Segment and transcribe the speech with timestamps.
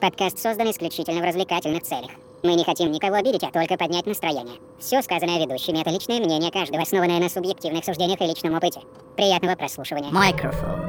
[0.00, 2.10] Подкаст создан исключительно в развлекательных целях.
[2.42, 4.56] Мы не хотим никого обидеть, а только поднять настроение.
[4.78, 8.80] Все сказанное ведущими— это личное мнение каждого, основанное на субъективных суждениях и личном опыте.
[9.14, 10.10] Приятного прослушивания.
[10.10, 10.80] Microphone.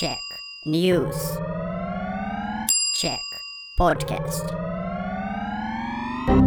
[0.00, 0.16] Check.
[0.64, 1.14] News.
[2.94, 3.20] Check.
[3.78, 4.50] Podcast.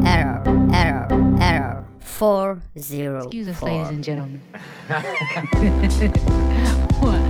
[0.04, 0.42] Error.
[0.74, 1.08] Error.
[1.40, 1.86] Error.
[2.00, 4.42] Four zero Excuse us, ladies and gentlemen.
[7.00, 7.24] One,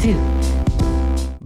[0.00, 0.18] two.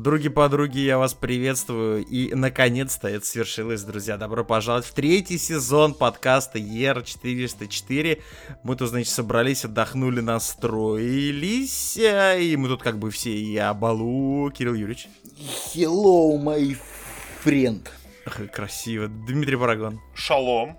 [0.06, 2.04] Други-подруги, я вас приветствую.
[2.04, 4.16] И, наконец-то, это свершилось, друзья.
[4.16, 8.20] Добро пожаловать в третий сезон подкаста ER404.
[8.64, 11.96] Мы тут, значит, собрались, отдохнули, настроились.
[11.98, 13.30] э, И мы тут как бы все.
[13.32, 15.06] И Абалу, Кирилл Юрьевич.
[15.72, 16.76] Hello, my
[17.44, 17.86] friend.
[18.26, 19.06] Ах, Красиво.
[19.06, 20.00] Дмитрий Парагон.
[20.16, 20.76] Шалом.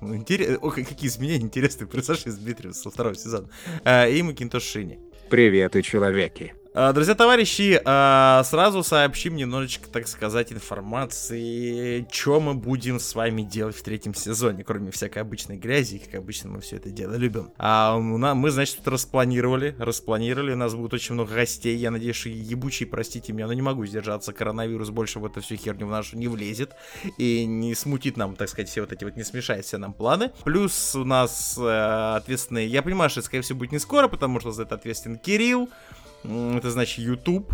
[0.00, 0.58] Интерес...
[0.62, 3.50] Ох, какие изменения интересные произошли с Дмитрием со второго сезона.
[3.84, 4.98] Э, И Макинтош Шини.
[5.28, 6.54] Привет и человеки.
[6.76, 13.42] А, Друзья, товарищи, а, сразу сообщим немножечко, так сказать, информации, что мы будем с вами
[13.42, 17.52] делать в третьем сезоне, кроме всякой обычной грязи, как обычно мы все это дело любим.
[17.58, 22.28] А мы, значит, тут распланировали, распланировали, у нас будет очень много гостей, я надеюсь, что
[22.28, 26.18] ебучие, простите меня, но не могу сдержаться, коронавирус больше в эту всю херню в нашу
[26.18, 26.72] не влезет
[27.18, 30.32] и не смутит нам, так сказать, все вот эти вот, не смешает все нам планы.
[30.42, 34.50] Плюс у нас э, ответственные, я понимаю, что скорее всего, будет не скоро, потому что
[34.50, 35.68] за это ответственен Кирилл,
[36.24, 37.52] это значит YouTube.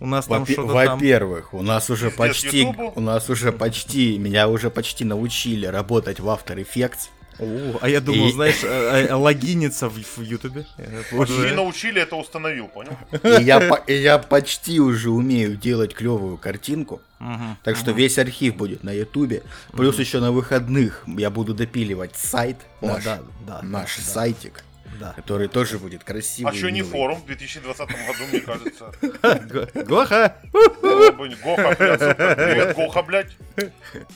[0.00, 0.94] У нас там Во-пе- что-то там.
[0.98, 2.92] Во-первых, у нас уже Пиздец почти, Ютубу.
[2.96, 7.08] у нас уже почти, меня уже почти научили работать в After Effects.
[7.38, 10.66] О, а я думал, И- знаешь, э, э, логиниться в, в Ютубе.
[11.16, 12.92] Почти уже- научили, это установил, понял?
[13.22, 17.00] И я, и я почти уже умею делать клевую картинку.
[17.62, 19.42] Так что весь архив будет на Ютубе.
[19.72, 24.02] Плюс еще на выходных я буду допиливать сайт, О, наш, да, наш да.
[24.02, 24.71] сайтик, Да.
[25.16, 26.52] Который тоже будет красивый.
[26.52, 26.90] А что не милый.
[26.90, 28.92] форум в 2020 году, мне кажется.
[29.00, 30.36] Го- Гоха!
[30.52, 33.36] Не- Гоха, Гоха, блядь.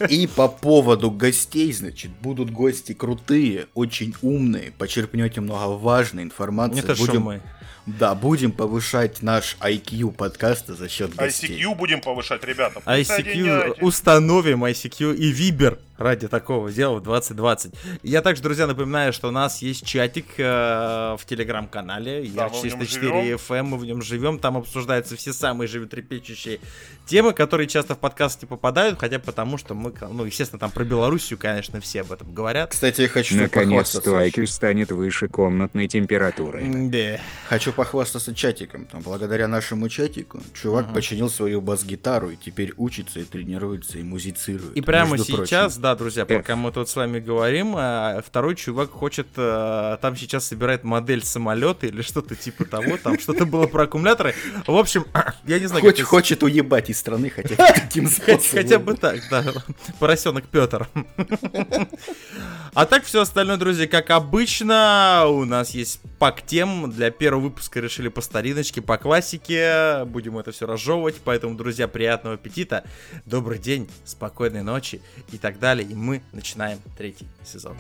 [0.09, 6.81] И по поводу гостей, значит, будут гости крутые, очень умные, почерпнете много важной информации.
[6.81, 7.43] Это что будем, мы?
[7.87, 11.63] Да, будем повышать наш IQ подкаста за счет гостей.
[11.63, 12.81] ICQ будем повышать, ребята.
[12.85, 17.75] ICQ, установим ICQ и Вибер ради такого дела в 2020.
[18.03, 22.65] Я также, друзья, напоминаю, что у нас есть чатик э, в телеграм-канале Да, мы в
[22.65, 26.61] нем Яр404 FM, мы в нем живем, там обсуждаются все самые животрепещущие
[27.07, 30.85] темы, которые часто в подкаст не попадают, хотя потому что мы, ну, естественно, там про
[30.85, 32.73] Белоруссию, конечно, все об этом говорят.
[32.73, 34.21] Кстати, я хочу Наконец-то.
[34.21, 36.63] IQ станет выше комнатной температуры.
[36.65, 37.21] Да.
[37.49, 38.87] Хочу похвастаться чатиком.
[38.87, 44.77] Там, благодаря нашему чатику чувак починил свою бас-гитару и теперь учится и тренируется и музицирует.
[44.77, 45.83] И прямо сейчас, прочим.
[45.83, 46.37] да, друзья, Э.
[46.39, 51.23] пока мы тут с вами говорим, а, второй чувак хочет, э, там сейчас собирает модель
[51.23, 54.35] самолета или что-то типа того, там что-то было про аккумуляторы.
[54.67, 55.05] В общем,
[55.47, 58.41] я не знаю, Хоть, как хочет уебать из страны, хотя бы таким способом.
[58.51, 59.45] хотя бы так, да.
[60.01, 60.89] Поросенок Петр.
[62.75, 66.91] А так все остальное, друзья, как обычно, у нас есть пак тем.
[66.91, 70.05] Для первого выпуска решили по стариночке, по классике.
[70.07, 71.17] Будем это все разжевывать.
[71.25, 72.85] Поэтому, друзья, приятного аппетита.
[73.25, 75.01] Добрый день, спокойной ночи
[75.33, 75.89] и так далее.
[75.89, 77.77] И мы начинаем третий сезон.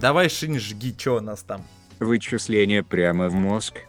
[0.00, 1.64] Давай, Шинь, жги, что у нас там?
[2.00, 3.82] Вычисление прямо в мозг.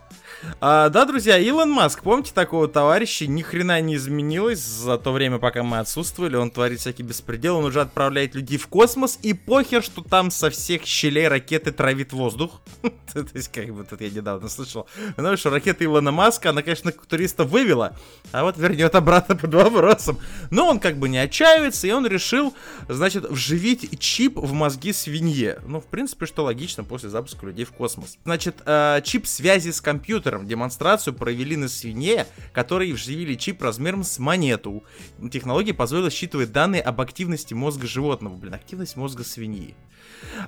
[0.60, 3.28] А, да, друзья, Илон Маск, помните такого товарища?
[3.28, 6.36] Ни хрена не изменилось за то время, пока мы отсутствовали.
[6.36, 10.50] Он творит всякий беспредел, он уже отправляет людей в космос, и похер, что там со
[10.50, 12.62] всех щелей ракеты травит воздух.
[13.14, 14.88] То есть, как бы, тут я недавно слышал.
[15.18, 17.98] Ну, что ракета Илона Маска, она, конечно, туриста вывела,
[18.32, 20.20] а вот вернет обратно под вопросом.
[20.50, 22.54] Но он как бы не отчаивается, и он решил,
[22.88, 25.60] значит, вживить чип в мозги свинье.
[25.66, 28.18] Ну, в принципе, что логично после запуска людей в космос.
[28.24, 30.33] Значит, э, чип связи с компьютером.
[30.42, 34.84] Демонстрацию провели на свинье, которые вживили чип размером с монету.
[35.32, 38.36] Технология позволила считывать данные об активности мозга животного.
[38.36, 39.76] Блин, активность мозга свиньи.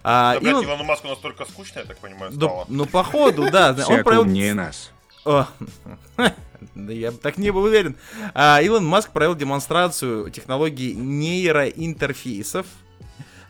[0.03, 2.65] А, Да, блядь, Илон- Илону Маску настолько скучно, я так понимаю, Да, стало.
[2.69, 3.75] ну, походу, да.
[3.87, 4.91] Он провел умнее нас.
[5.25, 7.95] Да я бы так не был уверен.
[8.33, 12.65] А, Илон Маск провел демонстрацию технологии нейроинтерфейсов,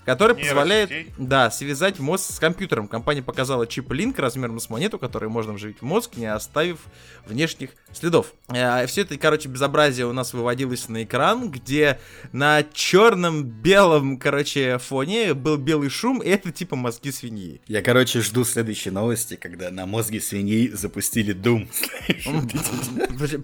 [0.06, 2.88] который позволяет, да, связать мозг с компьютером.
[2.88, 6.80] Компания показала чип Link размером с монету, который можно вживить в мозг, не оставив
[7.26, 8.34] внешних следов.
[8.48, 12.00] все это, короче, безобразие у нас выводилось на экран, где
[12.32, 17.62] на черном белом, короче, фоне был белый шум, и это типа мозги свиньи.
[17.68, 21.68] Я, короче, жду следующей новости, когда на мозге свиней запустили Doom.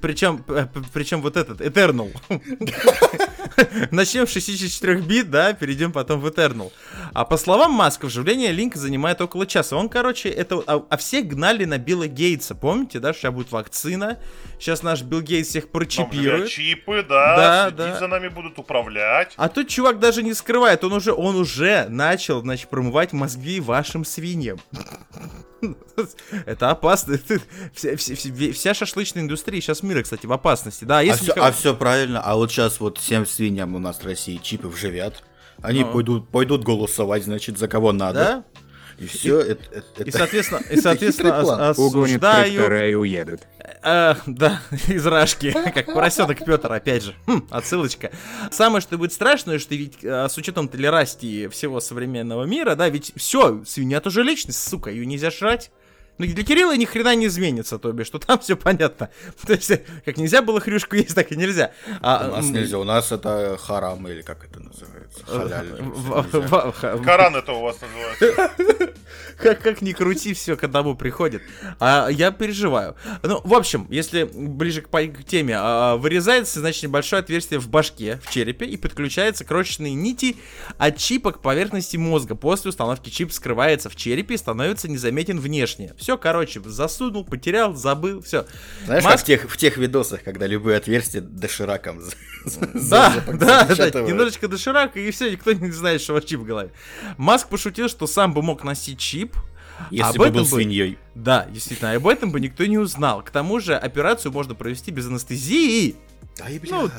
[0.01, 0.43] Причем,
[0.93, 2.11] причем вот этот, Eternal.
[3.91, 6.50] Начнем с 64 бит, да, перейдем потом в Eternal.
[6.51, 6.71] Internal.
[7.13, 9.75] А по словам Маска, вживление линка занимает около часа.
[9.75, 10.63] Он, короче, это...
[10.67, 13.13] А, а все гнали на Билла Гейтса, помните, да?
[13.13, 14.19] Сейчас будет вакцина.
[14.59, 16.49] Сейчас наш Билл Гейтс всех прочипирует.
[16.49, 17.99] чипы, да, Да, да.
[17.99, 19.33] за нами будут управлять.
[19.37, 24.05] А тут чувак даже не скрывает, он уже, он уже начал, значит, промывать мозги вашим
[24.05, 24.59] свиньям.
[26.45, 27.19] Это опасно.
[27.73, 30.85] Вся, вся- вся- шашлычная индустрия сейчас мира, кстати, в опасности.
[30.85, 32.21] Да, А если все, Михаил- правильно.
[32.21, 35.23] А вот сейчас вот всем свиньям у нас в России чипы вживят.
[35.61, 35.91] Они Ну.
[35.93, 38.19] пойдут, пойдут голосовать, значит, за кого надо.
[38.19, 38.43] да?
[38.97, 41.41] И все, это, это- И, это- соответственно, и, соответственно
[41.71, 42.53] ос- Угонят осуждаю...
[42.53, 43.41] трактора и уедут.
[43.83, 47.15] А, да, из Рашки, как поросенок Петр, опять же.
[47.25, 48.11] Хм, отсылочка.
[48.51, 53.11] Самое, что будет страшное, что ведь а, с учетом толерастии всего современного мира, да, ведь
[53.15, 55.71] все, свинья тоже личность, сука, ее нельзя жрать.
[56.21, 59.09] Ну, для Кирилла ни хрена не изменится, то бишь, что там все понятно.
[59.47, 59.71] То есть,
[60.05, 61.71] как нельзя было хрюшку есть, так и нельзя.
[62.01, 65.25] А, У нас нельзя, у нас это харам или как это называется?
[65.25, 65.81] Халяль.
[65.81, 68.93] в- в- Коран это у вас называется.
[69.37, 71.41] как, как ни крути, все к одному приходит.
[71.79, 72.95] А я переживаю.
[73.23, 74.89] Ну, в общем, если ближе к,
[75.27, 80.37] теме, а, вырезается, значит, небольшое отверстие в башке, в черепе, и подключаются крошечные нити
[80.77, 82.35] от чипа к поверхности мозга.
[82.35, 85.93] После установки чип скрывается в черепе и становится незаметен внешне.
[85.97, 88.45] Все, короче, засунул, потерял, забыл, все.
[88.85, 92.01] Знаешь, Маск- как в тех, в тех видосах, когда любые отверстия дошираком
[92.73, 96.71] Да, да, да, немножечко доширака, и все, никто не знает, что чип в голове.
[97.17, 99.35] Маск пошутил, что сам бы мог носить чип,
[99.89, 100.97] Если об бы был свиньей.
[101.15, 103.21] Да, действительно, об этом бы никто не узнал.
[103.23, 105.95] К тому же операцию можно провести без анестезии.
[106.43, 106.71] Ай, бля.
[106.71, 106.89] Ну,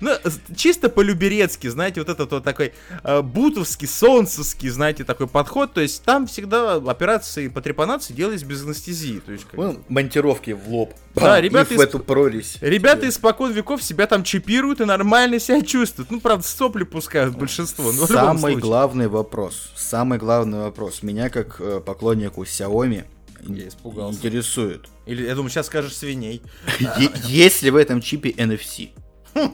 [0.00, 0.10] ну,
[0.56, 5.72] чисто по-люберецки, знаете, вот этот вот такой э, бутовский, солнцевский, знаете, такой подход.
[5.72, 9.20] То есть там всегда операции по трепанации делались без анестезии.
[9.20, 10.92] То есть, как Вон монтировки в лоб.
[11.14, 12.58] Да, Пам, ребята и в из- эту прорезь.
[12.60, 16.10] Ребята испокон веков себя там чипируют и нормально себя чувствуют.
[16.10, 17.90] Ну, правда, сопли пускают большинство.
[17.92, 19.70] но Самый главный вопрос.
[19.76, 21.02] Самый главный вопрос.
[21.02, 23.04] Меня как э, поклоннику Xiaomi
[23.48, 24.18] Я испугался.
[24.18, 24.86] интересует.
[25.06, 26.42] Или, я думаю, сейчас скажешь свиней.
[27.24, 28.90] Есть ли в этом чипе NFC?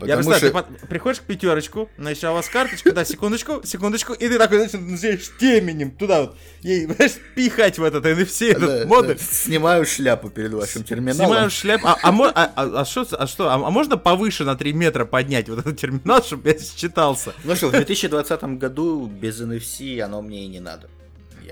[0.00, 4.12] Я представляю, что ты приходишь к пятерочку, значит, а у вас карточка, да, секундочку, секундочку,
[4.12, 8.80] и ты такой, значит, начинаешь теменем туда вот, ей, знаешь, пихать в этот NFC, этот
[8.82, 9.16] да, модуль.
[9.16, 11.26] да, снимаю шляпу перед вашим терминалом.
[11.26, 11.80] Снимаю шляп.
[11.84, 15.04] А, а, а, а- а что, а что, а, а можно повыше на 3 метра
[15.04, 17.34] поднять вот этот терминал, чтобы я считался?
[17.44, 20.88] Ну что, в 2020 году без NFC оно мне и не надо.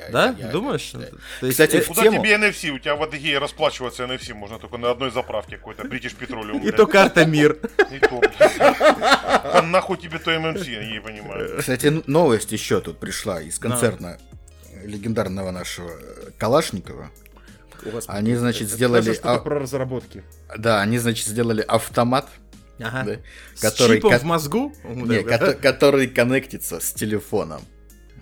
[0.06, 0.34] Я- Да?
[0.38, 0.90] я- Думаешь?
[0.94, 1.06] да.
[1.40, 2.70] То есть, Кстати, э, в Куда тему- тебе NFC?
[2.70, 6.66] У тебя в Адыгее расплачиваться NFC можно только на одной заправке какой-то, British Petroleum.
[6.66, 7.58] и то карта мир.
[7.90, 8.20] И то.
[8.38, 11.58] А нахуй тебе то ММС, я не понимаю.
[11.58, 14.18] Кстати, новость еще тут пришла из концерна
[14.84, 15.90] легендарного нашего
[16.38, 17.10] Калашникова.
[18.08, 19.12] Они, значит, сделали...
[19.14, 20.22] про разработки.
[20.56, 22.28] Да, они, значит, сделали автомат,
[22.78, 23.02] Ага.
[23.04, 23.16] да,
[23.54, 24.72] С который, чипом ко- в мозгу?
[24.84, 27.62] не, кото- который коннектится с телефоном.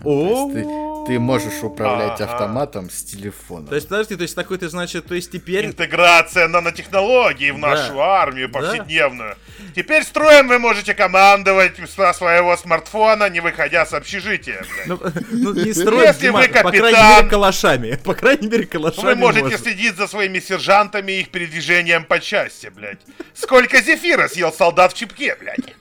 [0.03, 2.31] То есть ты, ты можешь управлять Ага.
[2.33, 3.67] автоматом с телефоном.
[3.67, 5.65] То есть, подожди, то есть такой ты, значит, то есть теперь...
[5.65, 8.21] Интеграция нанотехнологий в нашу Да.
[8.21, 9.35] армию повседневную.
[9.75, 14.63] Теперь строем вы можете командовать со своего смартфона, не выходя с общежития.
[14.73, 14.87] блядь.
[14.87, 14.99] Ну,
[15.31, 17.99] ну, не строить, Если Дима, вы по крайней капитан- мере, калашами.
[18.03, 19.57] По крайней мере, калашами Вы можете можно.
[19.57, 22.99] следить за своими сержантами и их передвижением по части, блядь.
[23.33, 25.75] Сколько зефира съел солдат в чипке, блядь.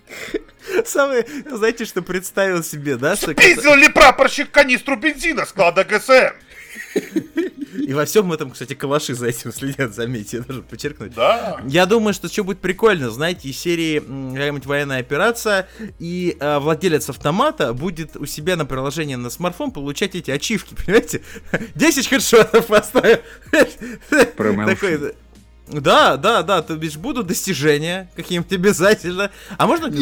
[0.85, 3.17] Самое, знаете, что представил себе, да?
[3.17, 6.35] Что Пиздил ли прапорщик канистру бензина склада ГСМ?
[7.89, 11.15] И во всем этом, кстати, калаши за этим следят, заметьте, я должен подчеркнуть.
[11.15, 11.61] Да.
[11.67, 17.09] Я думаю, что что будет прикольно, знаете, из серии какая-нибудь военная операция, и э, владелец
[17.09, 21.23] автомата будет у себя на приложении на смартфон получать эти ачивки, понимаете?
[21.75, 23.19] 10 хедшотов поставил.
[24.37, 24.75] Промоушен.
[24.75, 25.15] Такой,
[25.71, 29.31] Да, да, да, то бишь будут достижения каким-то обязательно.
[29.57, 29.93] А можно...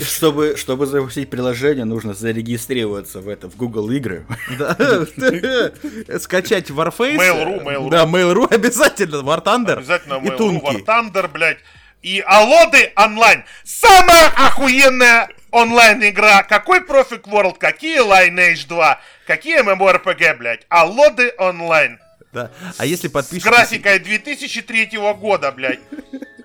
[0.00, 4.26] Чтобы, чтобы запустить приложение, нужно зарегистрироваться в это в Google игры.
[4.58, 4.76] Да.
[6.18, 7.16] Скачать Warface.
[7.16, 7.90] Mail.ru, Mail.ru.
[7.90, 9.78] Да, Mail.ru обязательно, War Thunder.
[9.78, 10.64] Обязательно и Mail.ru, Тунки.
[10.64, 11.58] War Thunder, блядь.
[12.02, 13.44] И Алоды онлайн.
[13.64, 16.42] Самая охуенная онлайн-игра.
[16.42, 20.66] Какой Perfect World, какие Lineage 2, какие MMORPG, блядь.
[20.68, 21.98] Аллоды Онлайн.
[22.34, 22.50] Да.
[22.78, 23.44] А если С подпишетесь...
[23.44, 25.80] графикой 2003 года, блядь.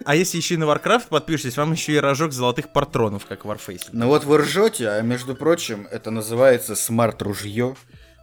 [0.04, 3.50] А если еще и на Warcraft подпишетесь, вам еще и рожок золотых патронов, как в
[3.50, 3.90] Warface.
[3.92, 7.76] Ну вот вы ржете, а между прочим, это называется смарт-ружье.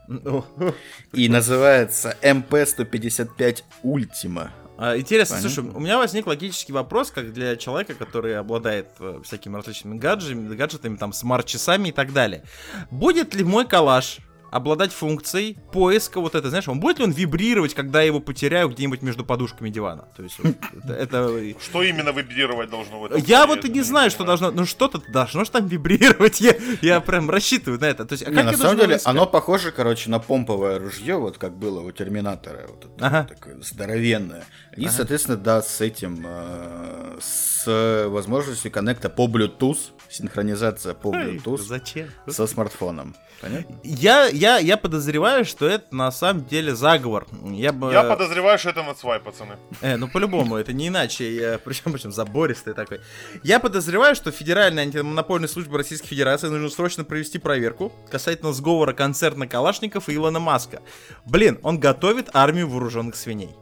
[1.13, 4.53] И называется МП-155 Ультима.
[4.77, 5.51] А, Интересно, Понятно.
[5.51, 10.55] слушай, у меня возник логический вопрос, как для человека, который обладает э, всякими различными гаджетами,
[10.55, 12.43] гаджетами, там, смарт-часами и так далее.
[12.91, 14.19] Будет ли мой калаш
[14.55, 18.69] обладать функцией поиска вот это, знаешь, он будет ли он вибрировать, когда я его потеряю
[18.69, 20.09] где-нибудь между подушками дивана?
[20.17, 23.21] То есть вот это, это- Что именно вибрировать должно в этом?
[23.27, 27.01] Я вот и не знаю, что должно, ну что-то должно же там вибрировать, я, я
[27.01, 28.05] прям рассчитываю на это.
[28.05, 29.07] То есть, а Не, на самом деле, искать?
[29.11, 33.25] оно похоже, короче, на помповое ружье, вот как было у Терминатора, вот это Ага.
[33.29, 34.45] такое здоровенное.
[34.77, 42.09] И, соответственно, да, с этим, э, с возможностью коннекта по Bluetooth, синхронизация по Bluetooth Зачем?
[42.29, 43.17] со смартфоном.
[43.41, 43.77] Понятно?
[43.83, 47.27] Я, я, я подозреваю, что это на самом деле заговор.
[47.43, 47.91] Я бы...
[47.93, 49.57] Я подозреваю, что это Мацвай, пацаны.
[49.81, 51.35] Э, ну по-любому, это не иначе.
[51.35, 53.01] Я, причем, причем забористый такой.
[53.43, 59.47] Я подозреваю, что Федеральная антимонопольная служба Российской Федерации нужно срочно провести проверку касательно сговора концерна
[59.47, 60.83] Калашников и Илона Маска.
[61.25, 63.57] Блин, он готовит армию вооруженных свиней.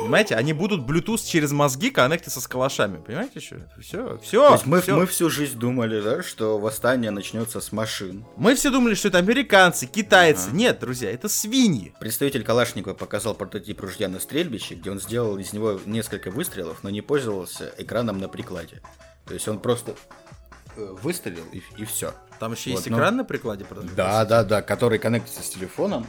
[0.00, 2.98] Понимаете, они будут Bluetooth через мозги коннектиться с калашами.
[2.98, 3.56] Понимаете, что?
[3.80, 4.46] Все, все.
[4.48, 8.24] То есть мы, мы всю жизнь думали, да, что восстание начнется с машин.
[8.36, 10.50] Мы все думали, что это американцы, китайцы.
[10.52, 11.94] Нет, друзья, это свиньи.
[11.98, 16.90] Представитель Калашникова показал прототип ружья на стрельбище, где он сделал из него несколько выстрелов, но
[16.90, 18.82] не пользовался экраном на прикладе.
[19.26, 19.96] То есть он просто
[20.76, 22.14] э, выстрелил и, все.
[22.38, 23.90] Там еще Вот, есть ну, экран на прикладе, правда?
[23.96, 26.06] Да, да, да, который коннектится с телефоном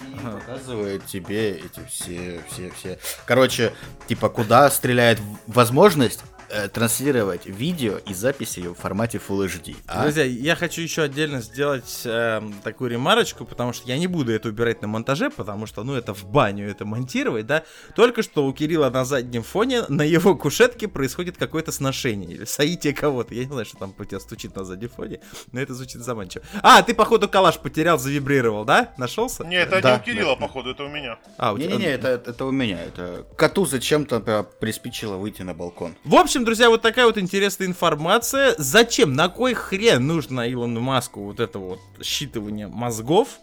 [0.00, 2.98] и показывает тебе эти все, все, все.
[3.26, 3.72] Короче,
[4.06, 9.76] типа, куда стреляет возможность э, транслировать видео и записи в формате Full HD.
[9.86, 10.02] а?
[10.02, 14.48] Друзья, я хочу еще отдельно сделать эм, такую ремарочку, потому что я не буду это
[14.48, 17.64] убирать на монтаже, потому что, ну, это в баню это монтировать, да.
[17.94, 22.94] Только что у Кирилла на заднем фоне на его кушетке происходит какое-то сношение или соитие
[22.94, 23.34] кого-то.
[23.34, 25.20] Я не знаю, что там у тебя стучит на заднем фоне,
[25.52, 26.44] но это звучит заманчиво.
[26.62, 28.92] А, ты, походу, калаш потерял, завибрировал, да?
[28.98, 29.44] Нашелся?
[29.44, 30.40] Не, это Да, не у Кирилла, да.
[30.46, 31.18] походу, это у меня.
[31.36, 32.82] А, у тебя- Не-не-не, это, это у меня.
[32.82, 35.94] Это коту зачем-то э, приспичило выйти на балкон.
[36.04, 38.54] В общем, друзья, вот такая вот интересная информация.
[38.58, 43.38] Зачем, на кой хрен нужно Илону Маску вот это вот считывание мозгов?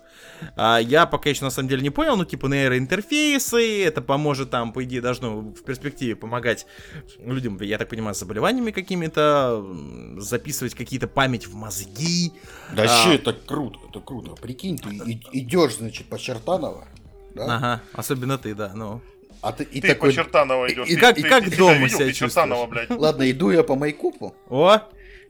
[0.55, 4.73] А, я пока еще на самом деле не понял, ну типа нейроинтерфейсы, это поможет там,
[4.73, 6.65] по идее, должно в перспективе помогать
[7.19, 9.65] людям, я так понимаю, с заболеваниями какими-то,
[10.17, 12.33] записывать какие-то память в мозги.
[12.73, 12.87] Да А.
[12.87, 14.31] вообще это круто, это круто.
[14.41, 14.89] Прикинь, ты
[15.31, 16.85] идешь, значит, по Чертаново,
[17.33, 17.55] да?
[17.55, 19.01] Ага, особенно ты, да, ну.
[19.47, 20.87] А ты, и Ты такой, по Чертаново идешь.
[20.87, 22.89] и Ты- как- ты- и как ты дома себя ты Чертаново, блядь.
[22.89, 24.79] ладно, иду я по Майкопу, О,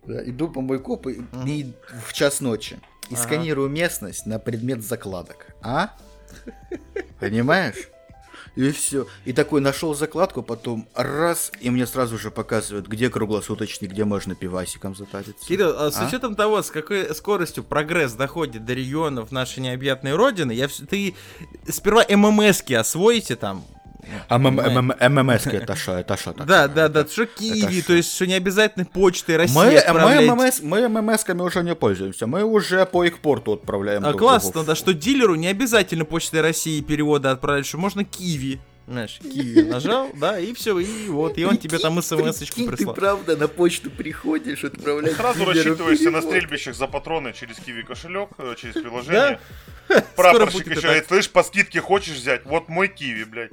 [0.06, 1.74] да, иду по Майкопу и, и
[2.08, 2.80] в час ночи
[3.10, 5.48] и сканирую местность на предмет закладок.
[5.62, 5.90] А?
[7.20, 7.90] Понимаешь?
[8.56, 9.06] И все.
[9.26, 14.34] И такой нашел закладку, потом раз, и мне сразу же показывают, где круглосуточный, где можно
[14.34, 15.46] пивасиком затариться.
[15.46, 16.08] Кирилл, а с А?
[16.08, 21.16] учетом того, с какой скоростью прогресс доходит до регионов нашей необъятной родины, я ты
[21.68, 23.66] сперва ММСки освоите там.
[24.28, 25.98] А ММС это что?
[25.98, 26.48] Это что такое?
[26.48, 30.30] Да, да, да, что Киви, то есть, что не обязательно почтой России Мы, мы, отправлять.
[30.30, 32.28] ММС, мы ММСками уже не пользуемся.
[32.28, 34.06] Мы уже по их порту отправляем.
[34.06, 38.60] А классно, да, что дилеру не обязательно почтой России переводы отправлять, что можно Киви.
[38.88, 42.76] Знаешь, Киви нажал, да, и все, и вот, и он тебе там смс-очку Прикинь, ты
[42.76, 42.94] прислал.
[42.94, 48.54] правда на почту приходишь, отправляешь Сразу рассчитываешься на стрельбищах за патроны через Киви кошелек, э,
[48.56, 49.40] через приложение.
[50.16, 52.46] Прапорщик еще говорит, слышь, по скидке хочешь взять?
[52.46, 53.52] Вот мой Киви, блядь.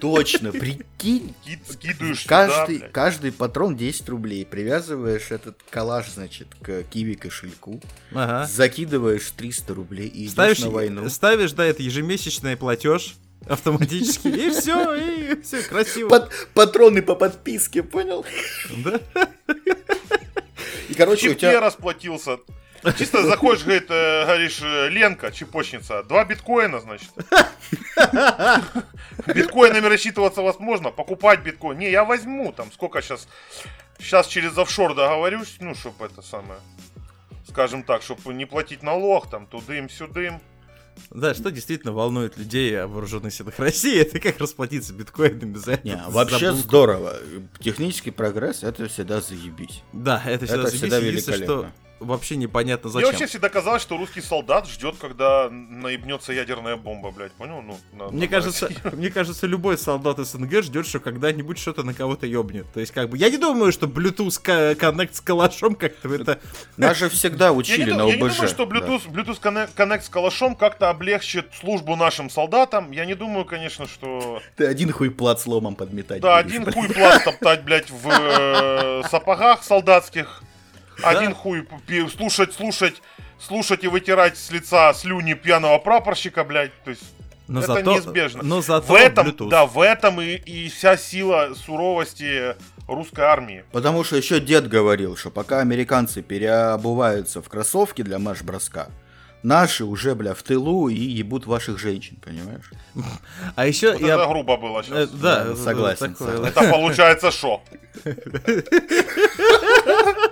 [0.00, 1.34] Точно, прикинь.
[1.44, 2.92] Ки- Скидываешь сюда, Каждый, блядь.
[2.92, 4.46] каждый патрон 10 рублей.
[4.46, 7.80] Привязываешь этот коллаж, значит, к киви кошельку.
[8.12, 8.46] Ага.
[8.46, 11.08] Закидываешь 300 рублей и идешь Ставишь, на войну.
[11.10, 13.16] ставишь, да, это ежемесячный платеж
[13.48, 16.08] автоматически, и все, и все, красиво.
[16.08, 18.24] Пат- патроны по подписке, понял?
[18.84, 19.00] Да?
[20.88, 21.60] И, короче, у Чипке тебя...
[21.60, 22.38] расплатился.
[22.96, 27.10] Чисто заходишь, говорит, э, говоришь, э, Ленка, чепочница, два биткоина, значит.
[29.26, 31.78] Биткоинами рассчитываться возможно, покупать биткоин.
[31.78, 33.28] Не, я возьму, там, сколько сейчас,
[33.98, 36.58] сейчас через офшор договорюсь, ну, чтобы это самое,
[37.48, 40.40] скажем так, чтобы не платить налог, там, тудым-сюдым.
[41.10, 45.86] Да, что действительно волнует людей о вооруженных силах России, это как расплатиться биткоинами за это.
[45.86, 46.62] Не, вообще булку.
[46.62, 47.16] здорово.
[47.60, 49.82] Технический прогресс это всегда заебись.
[49.92, 51.72] Да, это всегда Это всегда заебись, единственное, что великолепно.
[52.00, 53.10] Вообще непонятно Мне зачем.
[53.10, 57.62] вообще всегда казалось, что русский солдат ждет, когда наебнется ядерная бомба, блядь, понял?
[57.62, 58.80] Ну, на- Мне на кажется, Россию.
[58.96, 62.66] мне кажется, любой солдат СНГ ждет, что когда-нибудь что-то на кого-то ёбнет.
[62.72, 66.40] То есть, как бы, я не думаю, что Bluetooth коннект с калашом как-то это...
[66.76, 68.34] Нас же всегда учили на я не ОБЖ.
[68.36, 68.76] думаю, что да.
[68.76, 72.90] Bluetooth, Bluetooth Connect, Connect с калашом как-то облегчит службу нашим солдатам.
[72.92, 74.40] Я не думаю, конечно, что...
[74.56, 76.20] Ты один хуй плат с ломом подметать.
[76.22, 76.74] Да, будешь, один блядь.
[76.74, 80.42] хуй пласт топтать, блядь, в э, сапогах солдатских.
[81.02, 81.66] Один хуй
[82.14, 83.02] слушать, слушать,
[83.38, 86.72] слушать и вытирать с лица слюни пьяного прапорщика, блядь.
[86.84, 87.02] То есть
[87.48, 88.42] Но это зато, неизбежно.
[88.42, 89.48] Но зато в этом, Bluetooth.
[89.48, 92.54] да, в этом и, и вся сила суровости
[92.86, 93.64] русской армии.
[93.72, 98.88] Потому что еще дед говорил, что пока американцы переобуваются в кроссовки для марш-броска,
[99.42, 102.70] Наши уже, бля, в тылу и ебут ваших женщин, понимаешь?
[103.56, 104.16] А еще Вот я...
[104.16, 105.10] это грубо было э, сейчас.
[105.10, 106.32] Да, Да, согласен, такое.
[106.32, 106.58] согласен.
[106.58, 107.62] Это получается шо?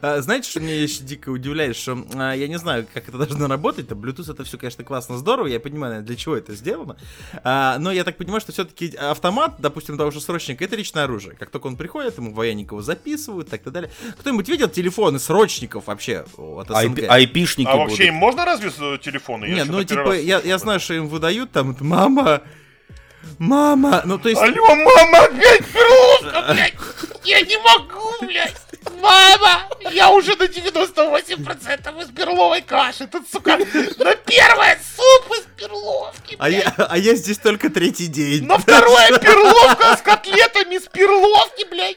[0.00, 3.46] А, знаете, что меня еще дико удивляет, что а, я не знаю, как это должно
[3.48, 3.88] работать.
[3.88, 5.46] то Bluetooth это все, конечно, классно, здорово.
[5.46, 6.96] Я понимаю, наверное, для чего это сделано.
[7.44, 11.34] А, но я так понимаю, что все-таки автомат, допустим, того же срочника, это личное оружие.
[11.34, 13.90] Как только он приходит, ему военник его записывают, так и далее.
[14.20, 16.98] Кто-нибудь видел телефоны срочников вообще от СНГ?
[17.00, 19.46] Айп- Айпишники А вообще им можно разве с- телефоны?
[19.46, 22.42] Я Нет, ну типа, я, я знаю, что им выдают там, мама,
[23.38, 24.40] мама, ну то есть...
[24.40, 26.74] Алло, мама, опять перловка, блядь!
[27.24, 28.67] Я не могу, блядь!
[29.00, 29.68] Мама!
[29.90, 33.06] Я уже на 98% из перловой каши.
[33.06, 38.44] Тут, сука, на первое суп из перловки, А я, а я здесь только третий день.
[38.44, 41.96] На второе перловка с котлетами из перловки, блядь.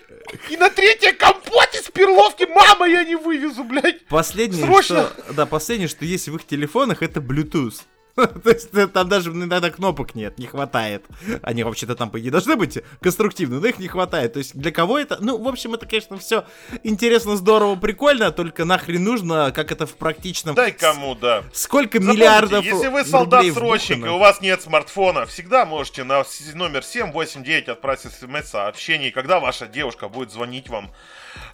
[0.49, 2.43] И на третье компот из перловки.
[2.45, 4.05] Мама, я не вывезу, блядь.
[4.07, 5.09] Последнее, Срочно!
[5.25, 7.81] что, да, последнее, что есть в их телефонах, это Bluetooth.
[8.15, 11.05] То есть э, там даже иногда кнопок нет, не хватает.
[11.41, 14.33] Они вообще-то там, по идее, должны быть конструктивны, но их не хватает.
[14.33, 15.17] То есть для кого это?
[15.21, 16.45] Ну, в общем, это, конечно, все
[16.83, 20.55] интересно, здорово, прикольно, только нахрен нужно, как это в практичном...
[20.55, 21.43] Дай кому, да.
[21.53, 26.83] Сколько Запомните, миллиардов если вы солдат-срочник, и у вас нет смартфона, всегда можете на номер
[26.83, 30.91] 789 отправить смс-сообщение, когда ваша девушка будет звонить вам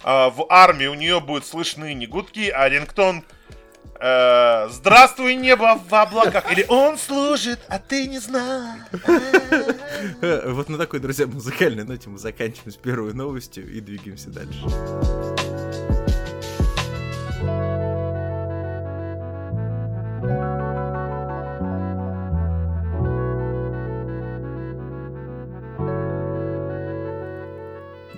[0.02, 3.24] а, в армии, у нее будут слышны не гудки, а рингтон
[4.00, 8.76] э, «Здравствуй, небо в облаках» или «Он служит, а ты не знал».
[10.46, 14.64] Вот на такой, друзья, музыкальной ноте мы заканчиваем с первой новостью и двигаемся дальше.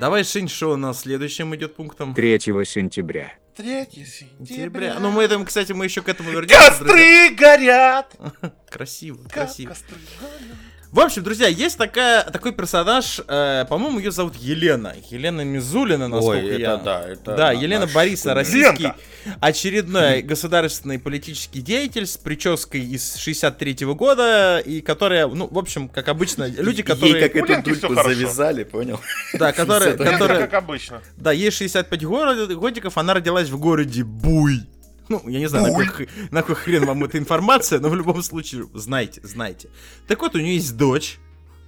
[0.00, 2.14] Давай, Шинь, что у нас следующим идет пунктом?
[2.14, 3.34] 3 сентября.
[3.60, 4.98] 3 Сентября.
[4.98, 6.78] Ну, мы этому, кстати, мы еще к этому вернемся.
[6.78, 7.28] друзья.
[7.28, 8.16] Костры горят!
[8.70, 9.70] Красиво, красиво.
[9.70, 10.58] костры горят.
[10.92, 14.92] В общем, друзья, есть такая, такой персонаж, э, по-моему, ее зовут Елена.
[15.08, 16.74] Елена Мизулина, насколько Ой, я...
[16.74, 18.92] это да, это Да, на- Елена Борисовна, российский
[19.40, 26.08] очередной государственный политический деятель с прической из 63 года, и которая, ну, в общем, как
[26.08, 27.20] обычно, люди, которые...
[27.20, 28.08] Ей как эту дульку хорошо.
[28.12, 28.98] завязали, понял?
[29.34, 31.02] Да, которые, которые, как обычно.
[31.16, 34.66] да, ей 65 горо- годиков, она родилась в городе Буй.
[35.10, 37.94] Ну, я не знаю, на какой, х- на какой хрен вам эта информация, но в
[37.96, 39.68] любом случае, знайте, знайте.
[40.06, 41.18] Так вот, у нее есть дочь,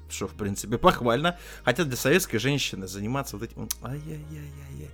[0.08, 1.38] что, в принципе, похвально.
[1.64, 3.68] Хотя для советской женщины заниматься вот этим...
[3.82, 4.90] Ай-яй-яй-яй-яй.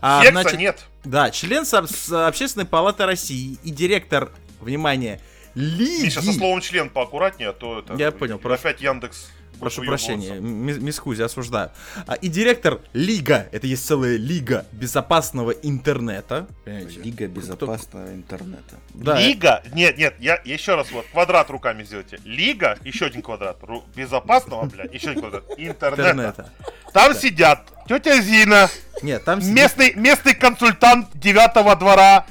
[0.00, 0.86] А, Секса значит, нет.
[1.04, 5.20] Да, член со- с Общественной палаты России и директор, внимание,
[5.54, 6.04] Лиги...
[6.04, 7.94] Миша, со словом член поаккуратнее, а то это...
[7.94, 8.54] Я понял, прошу.
[8.62, 9.28] Опять Яндекс.
[9.60, 11.70] Прошу прощения, м- мисс Хузи, осуждаю.
[12.06, 16.46] А, и директор Лига, это есть целая Лига безопасного интернета.
[16.64, 17.00] Понимаете?
[17.00, 18.76] Лига безопасного интернета.
[18.94, 22.18] Да, Лига, нет, нет, я еще раз вот квадрат руками сделайте.
[22.24, 26.02] Лига, еще один квадрат, ру- безопасного, блядь, еще один квадрат, интернета.
[26.02, 26.52] интернета.
[26.92, 28.68] Там сидят тетя Зина,
[29.02, 32.26] Нет, там сидит- местный, местный консультант девятого двора,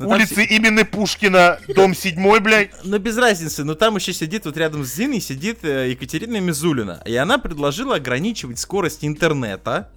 [0.00, 2.70] ну, там улицы си- имени Пушкина, дом седьмой, блядь.
[2.84, 7.02] Ну, без разницы, но там еще сидит, вот рядом с Зиной сидит э, Екатерина Мизулина.
[7.06, 9.90] И она предложила ограничивать скорость интернета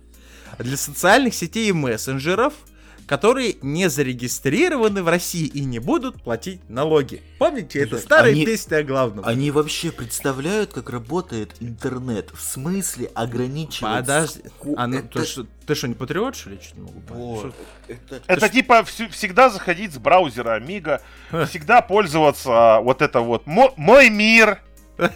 [0.59, 2.53] для социальных сетей и мессенджеров,
[3.07, 7.21] которые не зарегистрированы в России и не будут платить налоги.
[7.39, 9.25] Помните, это старая они- песня о главном.
[9.25, 12.31] Они вообще представляют, как работает интернет?
[12.33, 13.99] В смысле ограничивать?
[14.01, 14.41] Подожди.
[14.59, 16.59] ску- А, ну, Это- ты, что, ты что, не патриот, что ли?
[16.61, 17.39] Чуть не могу понять.
[17.39, 17.53] Что-
[17.87, 21.01] Это- Это типа всю- всегда заходить с браузера Amiga,
[21.49, 24.59] всегда пользоваться вот это вот «Мо- мой мир.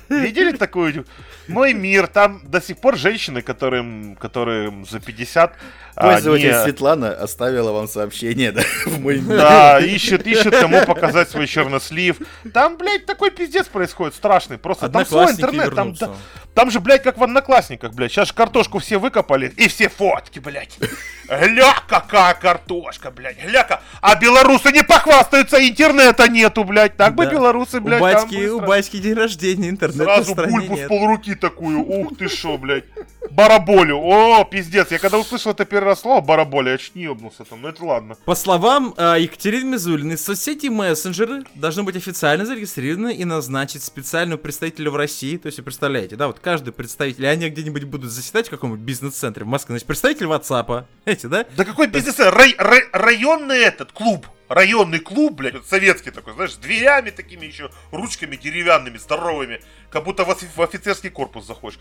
[0.10, 1.06] Видели такую?
[1.48, 2.08] Мой мир.
[2.08, 5.54] Там до сих пор женщины, которым, которым за 50.
[5.96, 9.38] а, Пользователь не- Светлана оставила вам сообщение, да, в мой мир.
[9.38, 12.18] Да, ищет, ищет, кому показать свой чернослив.
[12.54, 14.58] Там, блядь, такой пиздец происходит, страшный.
[14.58, 16.16] Просто там свой интернет, там, да-
[16.54, 18.12] там же, блядь, как в одноклассниках, блядь.
[18.12, 20.78] Сейчас же картошку все выкопали, и все фотки, блядь.
[21.30, 23.82] Гля, какая картошка, блядь, гля-ка.
[24.02, 26.96] А белорусы не похвастаются, интернета нету, блядь.
[26.98, 30.86] Так бы белорусы, блядь, у там батьки, у батьки день рождения, интернет Сразу бульбу нет.
[30.86, 32.86] с полруки такую, ух ты шо, блядь.
[33.30, 34.90] Бараболю, о, пиздец.
[34.92, 38.16] Я когда услышал это первое слово, бараболя, я чуть не ебнулся там, ну это ладно.
[38.26, 44.38] По словам э, Екатерины Мизулиной, соцсети и мессенджеры должны быть официально зарегистрированы и назначить специального
[44.40, 45.38] представителя в России.
[45.38, 49.44] То есть, вы представляете, да, вот каждый представитель, они где-нибудь будут заседать в каком-нибудь бизнес-центре
[49.44, 51.46] в Москве, значит, представитель WhatsApp, эти, да?
[51.58, 52.18] Да какой бизнес?
[52.20, 54.26] Рай- рай- районный этот клуб.
[54.50, 60.24] Районный клуб, блядь, советский такой, знаешь, с дверями такими еще, ручками деревянными, здоровыми, как будто
[60.24, 61.80] в, офи- в офицерский корпус заходишь.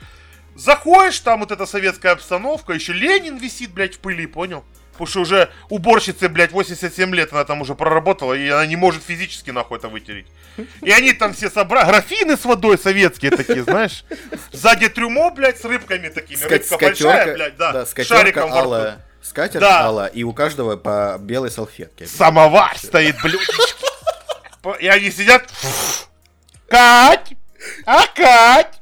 [0.54, 4.64] Заходишь, там вот эта советская обстановка, еще Ленин висит, блядь, в пыли, понял?
[4.92, 9.04] Потому что уже уборщице, блядь, 87 лет она там уже проработала, и она не может
[9.04, 10.26] физически нахуй это вытереть.
[10.80, 14.04] И они там все собрали, графины с водой советские такие, знаешь.
[14.52, 16.38] Сзади трюмо, блядь, с рыбками такими.
[16.38, 19.02] Ска- Рыбка большая, блядь, да, да, с скатерка шариком во рту.
[19.28, 19.86] Скатерть Да.
[19.86, 22.06] алая, и у каждого по белой салфетке.
[22.06, 23.54] Самовар стоит, блюдечко.
[24.80, 25.48] И они сидят.
[26.68, 27.34] Кать!
[27.84, 28.80] А Кать?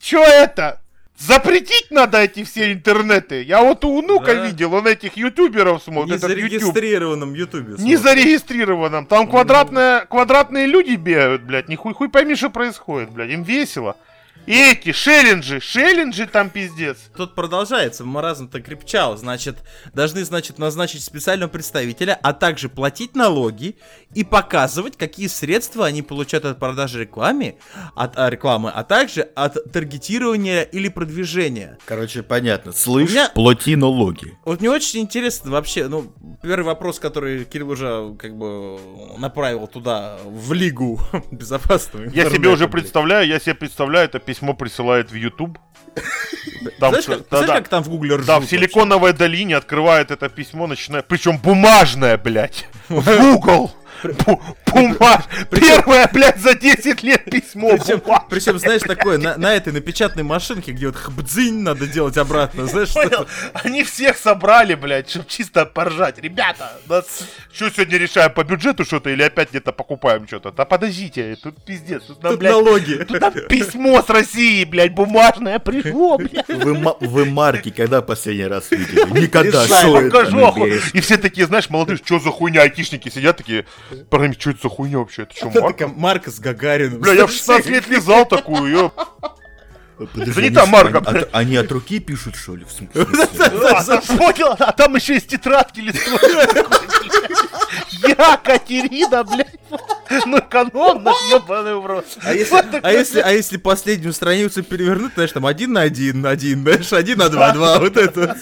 [0.00, 0.80] Чё это?
[1.16, 3.42] Запретить надо эти все интернеты.
[3.42, 4.46] Я вот у внука Да.
[4.46, 6.14] видел, он этих ютуберов Не смотрит.
[6.14, 6.30] YouTube.
[6.30, 7.74] зарегистрированном ютубе.
[7.78, 9.04] Не зарегистрированном.
[9.06, 11.68] Там квадратные, квадратные люди бегают, блядь.
[11.68, 13.30] Нихуй хуй пойми, что происходит, блядь.
[13.30, 13.96] Им весело.
[14.46, 16.96] И эти шелленджи, шелленджи там пиздец.
[17.16, 19.16] Тут продолжается, маразм-то крепчал.
[19.16, 19.58] Значит,
[19.92, 23.76] должны, значит, назначить специального представителя, а также платить налоги
[24.14, 27.56] и показывать, какие средства они получают от продажи рекламы,
[27.94, 31.78] от а, рекламы, а также от таргетирования или продвижения.
[31.84, 32.72] Короче, понятно.
[32.72, 34.36] Слышь, У меня- плати налоги.
[34.44, 36.12] Вот мне очень интересно вообще, ну,
[36.42, 38.80] первый вопрос, который Кирилл уже как бы
[39.18, 40.98] направил туда, в Лигу
[41.30, 45.58] безопасного Я себе уже представляю, я себе представляю, это письмо присылает в YouTube.
[46.78, 47.54] Там Знаешь, как, знаешь, да-да.
[47.56, 48.56] как там в Гугле ржут Да, в вообще?
[48.56, 51.08] Силиконовой долине открывает это письмо, начинает.
[51.08, 52.68] Причем бумажное, блядь.
[52.88, 53.72] В Google.
[54.02, 55.24] Бу- Бумаж.
[55.50, 57.76] Первое, блядь, за 10 лет письмо.
[58.28, 62.66] Причем, знаешь, такое, на, на этой, на печатной машинке, где вот хбдзинь надо делать обратно,
[62.66, 63.26] знаешь, Понял?
[63.26, 63.26] что
[63.64, 66.18] Они всех собрали, блядь, чтобы чисто поржать.
[66.18, 70.52] Ребята, нас что сегодня решаем по бюджету что-то или опять где-то покупаем что-то?
[70.52, 72.04] Да подождите, тут пиздец.
[72.04, 72.94] Тут, нам, тут блядь, налоги.
[73.08, 76.48] тут нам письмо с России, блядь, бумажное пришло, блядь.
[76.48, 79.20] Вы, вы марки когда последний раз видели?
[79.20, 79.66] Никогда.
[79.66, 80.88] Шо это?
[80.92, 83.66] И все такие, знаешь, молодые, что за хуйня, айтишники сидят такие,
[84.10, 85.22] парни, что это за хуйня вообще?
[85.22, 85.78] Это что, Это марка?
[85.78, 87.00] такая марка с Гагарином.
[87.00, 88.94] Бля, я в 16 лет лизал такую, ёп.
[89.98, 91.22] Подожди, Это не они та что, марка, они блядь.
[91.24, 92.64] от, они от руки пишут, что ли?
[92.64, 93.06] В смысле?
[93.70, 95.80] А, там, понял, а там еще из тетрадки.
[98.08, 99.58] Я, Катерина, блядь.
[100.26, 102.06] Ну, экономно, ебаный в рот.
[102.22, 106.62] А если, а, если, а если последнюю страницу перевернуть, знаешь, там один на один, один,
[106.62, 108.36] знаешь, один на два, два, вот это.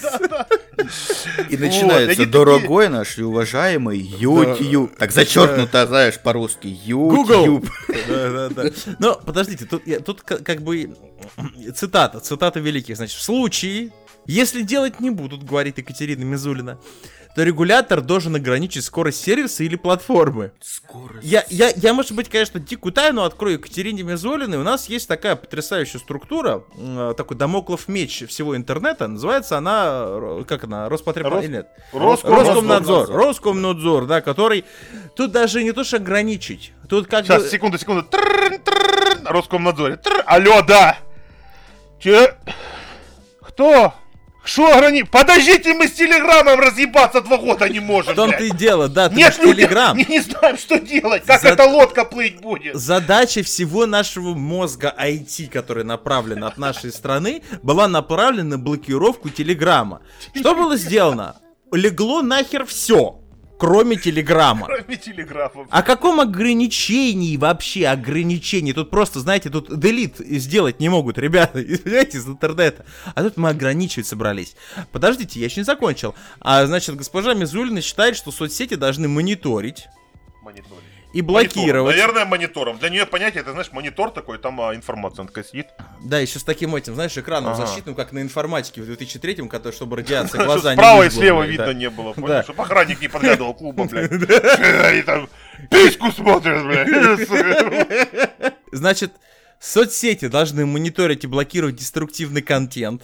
[1.50, 4.96] И начинается дорогой наш и уважаемый YouTube.
[4.96, 6.66] Так зачеркнуто, знаешь, по-русски.
[6.84, 7.68] YouTube.
[8.08, 8.70] Да, да, да.
[8.98, 10.96] Но подождите, тут, я- тут ка- как бы
[11.74, 13.90] цитата, цитата великих, значит, в случае,
[14.28, 16.78] если делать не будут, говорит Екатерина Мизулина,
[17.34, 20.50] то регулятор должен ограничить скорость сервиса или платформы.
[20.60, 21.20] Скоро.
[21.22, 24.58] Я, я, я, может быть, конечно, дикую тайну открою Екатерине Мизулиной.
[24.58, 29.06] У нас есть такая потрясающая структура, м, такой домоклов меч всего интернета.
[29.06, 31.40] Называется она, ро- как она, Роспотребнадзор?
[31.40, 31.68] Рос- или нет?
[31.92, 32.54] Роскомнадзор.
[32.54, 33.10] Роскомнадзор.
[33.10, 34.64] Роскомнадзор, да, который...
[35.14, 36.72] Тут даже не то, что ограничить.
[36.88, 37.48] Тут как Сейчас, бы...
[37.50, 38.02] секунду, секунду.
[38.02, 39.96] Тррррн, тррррн, Роскомнадзоре.
[39.96, 40.22] Трррр.
[40.26, 40.98] Алло, да.
[42.00, 42.36] Че?
[43.42, 43.94] Кто?
[44.48, 45.02] Что ограни...
[45.02, 49.14] Подождите, мы с телеграммом разъебаться два года не можем, В том-то и дело, да, ты
[49.16, 49.94] Нет, люди, Телеграм.
[49.94, 51.24] не, не знаем, что делать.
[51.26, 52.74] Как За- эта лодка плыть будет?
[52.74, 60.00] Задача всего нашего мозга IT, который направлен от нашей страны, была направлена на блокировку Телеграма.
[60.34, 61.36] Что было сделано?
[61.70, 63.20] Легло нахер все,
[63.58, 64.66] кроме Телеграма.
[64.66, 65.66] Кроме телеграфа.
[65.68, 68.72] О каком ограничении вообще ограничении?
[68.72, 72.86] Тут просто, знаете, тут делит сделать не могут, ребята, извините, из интернета.
[73.14, 74.56] А тут мы ограничивать собрались.
[74.92, 76.14] Подождите, я еще не закончил.
[76.40, 79.88] А значит, госпожа Мизулина считает, что соцсети должны мониторить
[80.42, 80.87] Мониторинг.
[81.12, 81.26] И Монитором.
[81.26, 81.96] блокировать.
[81.96, 82.78] Наверное, монитором.
[82.78, 85.68] Для нее понятие, это, знаешь, монитор такой, там а, информация такая сидит.
[86.02, 87.66] Да, еще с таким этим, знаешь, экраном Ага.
[87.66, 91.72] защитным, как на информатике в 2003-м, который, чтобы радиация глаза не справа и слева видно
[91.72, 92.42] не было, понял?
[92.42, 94.12] Чтоб охранник не подглядывал клуба, блядь.
[94.98, 95.28] И там
[95.70, 98.54] письку смотрят, блядь.
[98.72, 99.12] Значит,
[99.60, 103.02] соцсети должны мониторить и блокировать деструктивный контент,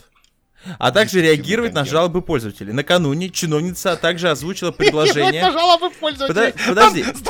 [0.79, 2.73] а также реагировать на жалобы пользователей.
[2.73, 5.43] Накануне чиновница также озвучила предложение...
[5.43, 6.53] на жалобы пользователей.
[6.53, 7.03] Подо- подожди.
[7.05, 7.21] С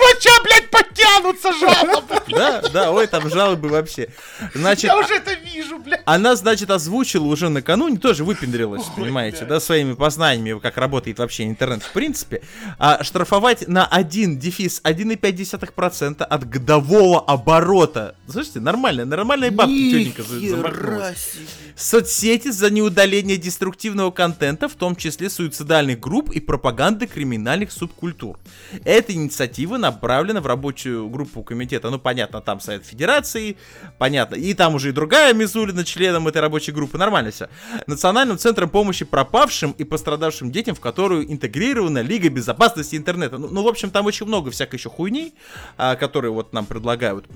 [0.45, 2.15] блядь, подтянутся жалобы.
[2.29, 4.09] Да, да, ой, там жалобы вообще.
[4.55, 6.03] Значит, Я уже это вижу, блядь.
[6.05, 11.83] она, значит, озвучила уже накануне, тоже выпендрилась, понимаете, да, своими познаниями, как работает вообще интернет
[11.83, 12.43] в принципе,
[12.79, 18.15] а, штрафовать на 1 дефис 1,5% от годового оборота.
[18.29, 21.33] Слушайте, нормально, нормальная бабка тётенька за- замахнулась.
[21.77, 28.39] Соцсети за неудаление деструктивного контента, в том числе суицидальных групп и пропаганды криминальных субкультур.
[28.85, 31.91] Эта инициатива направлена в рабочую рабочую группу комитета.
[31.91, 33.57] Ну, понятно, там Совет Федерации,
[33.99, 34.37] понятно.
[34.37, 36.99] И там уже и другая Мизулина членом этой рабочей группы.
[36.99, 37.49] Нормально все.
[37.87, 43.39] Национальным центром помощи пропавшим и пострадавшим детям, в которую интегрирована Лига безопасности интернета.
[43.39, 45.33] Ну, ну, в общем, там очень много всякой еще хуйни,
[45.77, 47.27] а, которые вот нам предлагают.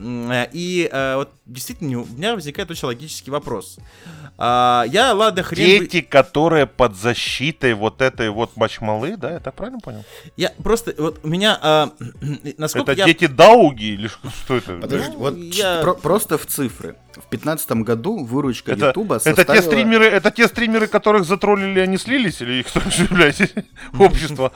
[0.53, 3.79] И а, вот действительно у меня возникает очень логический вопрос.
[4.41, 5.81] А, я, ладно, хрен...
[5.81, 10.05] бы- Дети, которые под защитой вот этой вот мачмалы, да, так правильно понял?
[10.37, 11.93] Я просто, вот у меня, а,
[12.57, 13.07] насколько Это я...
[13.07, 14.73] дети Дауги или что, это?
[14.81, 16.97] Подожди, Ну, вот я- ч- про- просто в цифры.
[17.17, 21.99] В пятнадцатом году выручка Это, Ютуба это те стримеры, это те стримеры, которых затроллили, они
[21.99, 23.41] слились, или их тоже, блядь,
[23.99, 24.51] общество?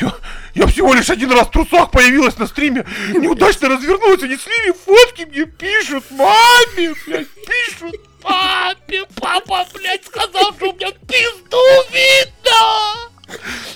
[0.00, 0.12] Я,
[0.54, 5.24] я всего лишь один раз в трусах появилась на стриме, неудачно развернулась, они слили фотки,
[5.24, 11.58] мне пишут, маме, блядь, пишут, папе, папа, блядь, сказал, что у меня пизду
[11.90, 13.15] видно!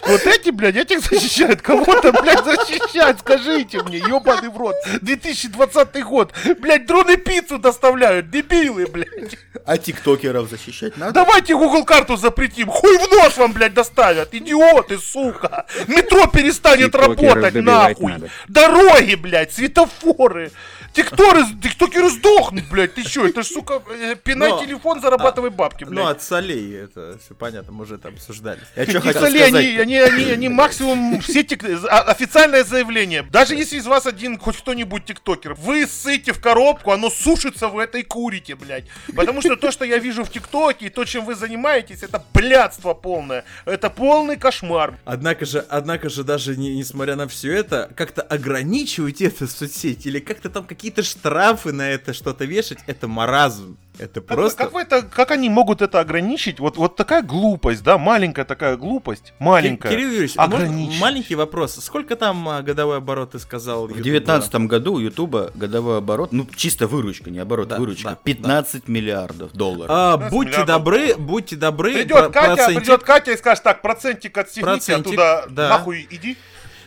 [0.06, 1.62] Вот эти, блядь, этих защищают.
[1.62, 4.74] Кого-то, блядь, защищают, скажите мне, ебаный в рот.
[5.02, 6.32] 2020 год.
[6.58, 9.36] Блядь, дроны пиццу доставляют, дебилы, блядь.
[9.66, 11.12] А тиктокеров защищать надо?
[11.12, 12.68] Давайте Google карту запретим.
[12.68, 14.34] Хуй в нос вам, блядь, доставят.
[14.34, 15.66] Идиоты, сука.
[15.86, 18.12] Метро перестанет работать, нахуй.
[18.12, 18.28] надо.
[18.48, 20.50] Дороги, блядь, светофоры.
[20.92, 25.84] Тикторы, тиктокеры сдохнут, блядь, ты чё, это ж, сука, э, пинай Но- телефон, зарабатывай бабки,
[25.84, 26.06] Ну, блядь.
[26.16, 28.60] от солей это все понятно, мы уже это обсуждали.
[28.74, 29.54] Я что хотел соли, сказать?
[29.54, 31.62] они, они, они, они максимум все тик...
[31.88, 33.22] а- официальное заявление.
[33.22, 37.84] Даже если из вас один хоть кто-нибудь тиктокер, вы ссыте в коробку, оно сушится, вы
[37.84, 38.84] этой курите, блядь.
[39.14, 42.94] Потому что то, что я вижу в тиктоке, и то, чем вы занимаетесь, это блядство
[42.94, 43.44] полное.
[43.64, 44.98] Это полный кошмар.
[45.04, 50.08] Однако же, однако же, даже не- несмотря на все это, как-то ограничивать это в соцсети
[50.08, 53.76] или как-то там какие-то штрафы на это что-то вешать, это маразм.
[53.98, 54.64] Это Как, просто...
[54.64, 56.58] как вы это, как они могут это ограничить?
[56.58, 59.90] Вот, вот такая глупость, да, маленькая такая глупость, маленькая.
[59.90, 60.98] Кирилл Юрьевич, а ограничить.
[61.02, 61.74] маленький вопрос.
[61.84, 63.84] Сколько там а, годовой оборот, ты сказал?
[63.86, 64.02] В Ютуба?
[64.04, 68.88] девятнадцатом году у Ютуба годовой оборот, ну чисто выручка, не оборот, Да, выручка, да, 15
[68.88, 69.90] миллиардов долларов.
[69.90, 71.20] А, 15 будьте миллиардов добры, долларов.
[71.20, 72.78] будьте добры, Придет про- Катя, процентик.
[72.80, 75.68] придет Катя и скажет, так, процентик отстегните Процентик, оттуда, да.
[75.68, 76.38] нахуй иди.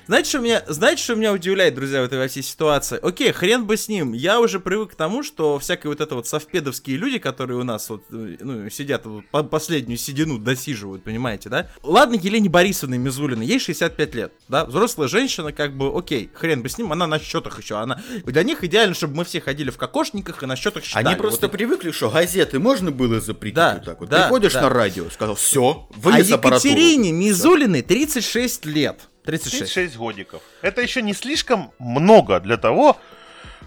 [0.06, 3.00] Знаете, что меня, знаете, что меня удивляет, друзья, в этой во всей ситуации?
[3.02, 4.12] Окей, хрен бы с ним.
[4.12, 7.90] Я уже привык к тому, что всякие вот это вот совпедовские люди, которые у нас
[7.90, 11.70] вот, э, ну, сидят, вот, по- последнюю седину досиживают, понимаете, да?
[11.84, 14.66] Ладно, Елене Борисовне Мизулиной, ей 65 лет, да?
[14.66, 18.02] Взрослая женщина, как бы, окей, хрен бы с ним, она на счетах еще, она...
[18.26, 21.08] Для них идеально, чтобы мы все ходили в кокошниках и на счетах считали.
[21.08, 24.10] Они просто Вот привыкли, что газеты можно было запретить Да, вот так вот.
[24.10, 24.64] да, Приходишь да.
[24.64, 26.70] на радио, сказал, все, А вынес аппаратуру.
[26.74, 29.00] Екатерине Мизулиной 36 лет.
[29.26, 29.60] 36.
[29.60, 30.42] 36 годиков.
[30.62, 32.98] Это еще не слишком много для того,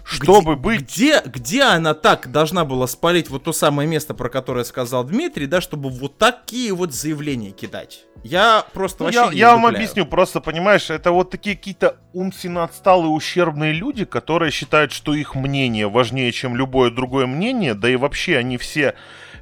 [0.07, 0.81] чтобы где, быть...
[0.81, 5.47] Где, где она так должна была спалить вот то самое место, про которое сказал Дмитрий,
[5.47, 8.05] да, чтобы вот такие вот заявления кидать?
[8.23, 11.97] Я просто Ну, вообще я, не я вам объясню, просто понимаешь, это вот такие какие-то
[12.13, 17.89] умственно отсталые, ущербные люди, которые считают, что их мнение важнее, чем любое другое мнение, да
[17.89, 18.95] и вообще они все,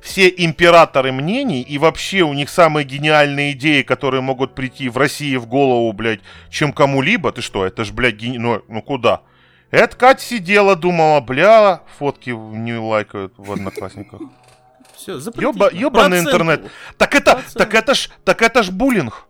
[0.05, 5.35] все императоры мнений, и вообще у них самые гениальные идеи, которые могут прийти в России
[5.35, 6.19] в голову, блядь,
[6.51, 7.31] чем кому-либо.
[7.31, 8.37] Ты что, это ж, блядь, гени...
[8.37, 9.21] ну, ну куда?
[9.71, 14.21] Это Катя сидела, думала, бля, фотки не лайкают в одноклассниках.
[14.95, 16.61] Все, Ёба, ёбаный интернет.
[16.97, 19.25] Так это, так это ж, так это ж буллинг.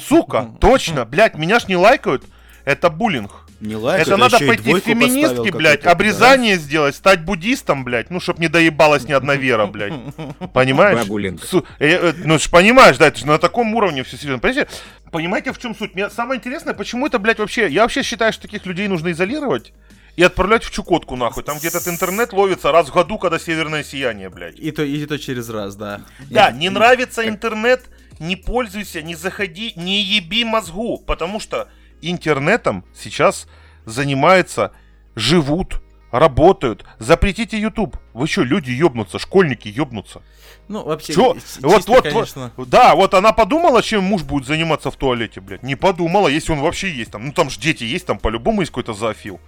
[0.00, 2.24] Сука, точно, блядь, меня ж не лайкают.
[2.64, 3.47] Это буллинг.
[3.60, 8.10] Не лайк, это надо еще и пойти поставил феминистки, блядь, обрезание сделать, стать буддистом, блядь,
[8.10, 9.94] ну, чтоб не доебалась ни одна вера, блядь.
[10.52, 11.00] Понимаешь?
[11.42, 14.38] Су- э, э, ну, ж понимаешь, да, это же на таком уровне все серьезно.
[14.38, 14.68] Понимаете,
[15.10, 15.94] понимаете, в чем суть?
[15.94, 17.68] Мне самое интересное, почему это, блядь, вообще...
[17.68, 19.72] Я вообще считаю, что таких людей нужно изолировать
[20.18, 21.44] и отправлять в Чукотку, нахуй.
[21.44, 24.58] Там, где этот интернет ловится раз в году, когда северное сияние, блядь.
[24.58, 26.00] И то, и то через раз, да.
[26.30, 27.84] Да, не нравится интернет,
[28.18, 31.68] не пользуйся, не заходи, не еби мозгу, потому что
[32.02, 33.46] интернетом сейчас
[33.86, 34.72] занимаются,
[35.14, 35.80] живут,
[36.10, 36.84] работают.
[36.98, 37.96] Запретите YouTube.
[38.14, 40.22] Вы что, люди ёбнутся, школьники ёбнутся.
[40.68, 41.34] Ну, вообще, Чё?
[41.34, 42.52] ч- Вот, чисто, вот, конечно.
[42.56, 42.68] вот.
[42.68, 45.62] Да, вот она подумала, чем муж будет заниматься в туалете, блядь.
[45.62, 47.26] Не подумала, если он вообще есть там.
[47.26, 49.40] Ну там же дети есть, там по-любому есть какой-то зоофил.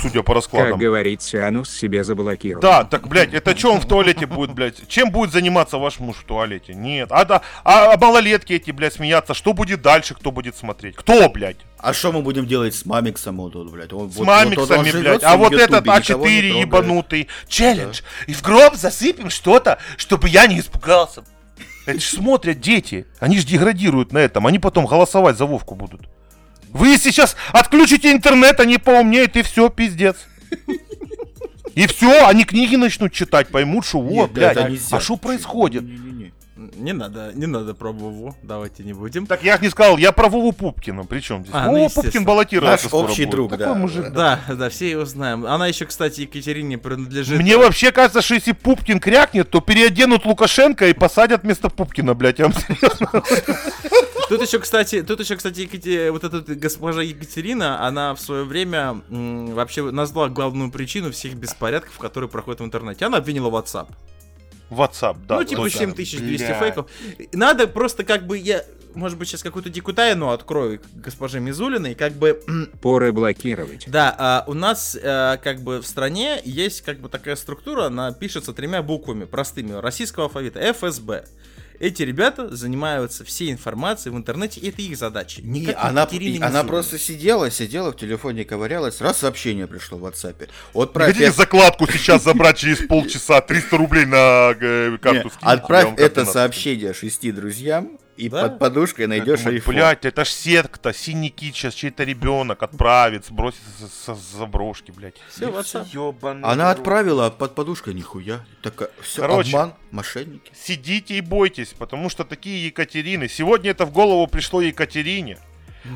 [0.00, 0.78] Судя по Как раскладам.
[0.78, 2.60] говорится, анус себе заблокировал.
[2.62, 4.86] Да, так, блядь, это что он в туалете будет, блядь?
[4.88, 6.74] Чем будет заниматься ваш муж в туалете?
[6.74, 7.08] Нет.
[7.10, 9.34] А, да, а, а малолетки эти, блядь, смеяться.
[9.34, 10.96] Что будет дальше, кто будет смотреть?
[10.96, 11.56] Кто, блядь?
[11.78, 13.92] А что мы будем делать с мамиксом вот тут, блядь?
[13.92, 15.22] Он- С вот- вот он мамиксами, живет блядь.
[15.22, 16.02] в А вот этот никого не А4
[16.48, 16.54] трогает.
[16.66, 17.28] ебанутый.
[17.48, 18.00] Челлендж.
[18.26, 21.24] И в гроб засыпем что-то, чтобы я не испугался.
[21.86, 23.06] Это ж смотрят дети.
[23.20, 24.46] Они же деградируют на этом.
[24.46, 26.02] Они потом голосовать за Вовку будут.
[26.76, 30.16] Вы сейчас отключите интернет, они поумнеют, и все, пиздец.
[31.74, 34.56] И все, они книги начнут читать, поймут, что вот, блядь,
[34.90, 35.82] а что происходит?
[35.82, 36.32] Не-не-не.
[36.76, 39.26] Не надо, не надо про Вову, давайте не будем.
[39.26, 41.04] Так я не сказал, я про Вову Пупкина.
[41.04, 41.50] Причем здесь?
[41.54, 41.88] А, ну, Вова.
[41.90, 43.30] Пупкин баллотируется Наш общий будет.
[43.30, 43.74] друг, Такой да.
[43.74, 44.08] мужик.
[44.10, 45.44] Да, да, все его знаем.
[45.44, 47.38] Она еще, кстати, Екатерине принадлежит.
[47.38, 52.38] Мне вообще кажется, что если Пупкин крякнет, то переоденут Лукашенко и посадят вместо Пупкина, блядь.
[52.38, 53.22] Я вам серьезно.
[54.28, 59.02] Тут еще, кстати, тут еще, кстати, Екате- вот эта госпожа Екатерина, она в свое время
[59.08, 63.04] м, вообще назвала главную причину всех беспорядков, которые проходят в интернете.
[63.06, 63.88] Она обвинила WhatsApp.
[64.70, 65.36] WhatsApp, да.
[65.36, 65.78] ну, типа точно.
[65.80, 66.58] 7200 Бля.
[66.58, 66.86] фейков.
[67.32, 72.14] Надо просто как бы я, может быть, сейчас какую-то дикую тайну открою госпоже Мизулиной, как
[72.14, 72.42] бы
[72.82, 73.84] Поры блокировать.
[73.86, 78.10] Да, а, у нас э, как бы в стране есть как бы такая структура, она
[78.12, 81.26] пишется тремя буквами простыми российского алфавита ФСБ.
[81.78, 85.42] Эти ребята занимаются всей информацией в интернете, и это их задача.
[85.42, 90.06] Не, Никак она, и она просто сидела, сидела в телефоне, ковырялась, раз сообщение пришло в
[90.06, 90.48] WhatsApp.
[90.72, 93.40] Вот Не про хотите закладку сейчас забрать через полчаса?
[93.40, 98.42] 300 рублей на э, карту Не, Отправь это сообщение шести друзьям, и Да?
[98.48, 99.74] под подушкой найдешь Думаю, айфон.
[99.74, 104.90] Блядь, это ж сетка, синий кит, сейчас чей-то ребенок отправит, сбросит с, с- с заброшки,
[104.90, 105.16] блядь.
[105.28, 105.86] Всё, WhatsApp.
[105.92, 106.78] Ёбаный Она рот.
[106.78, 108.44] отправила, а под подушкой нихуя.
[108.62, 109.50] Так, все, Короче.
[109.50, 110.50] обман, мошенники.
[110.54, 113.28] Сидите и бойтесь, потому что такие Екатерины.
[113.28, 115.38] Сегодня это в голову пришло Екатерине.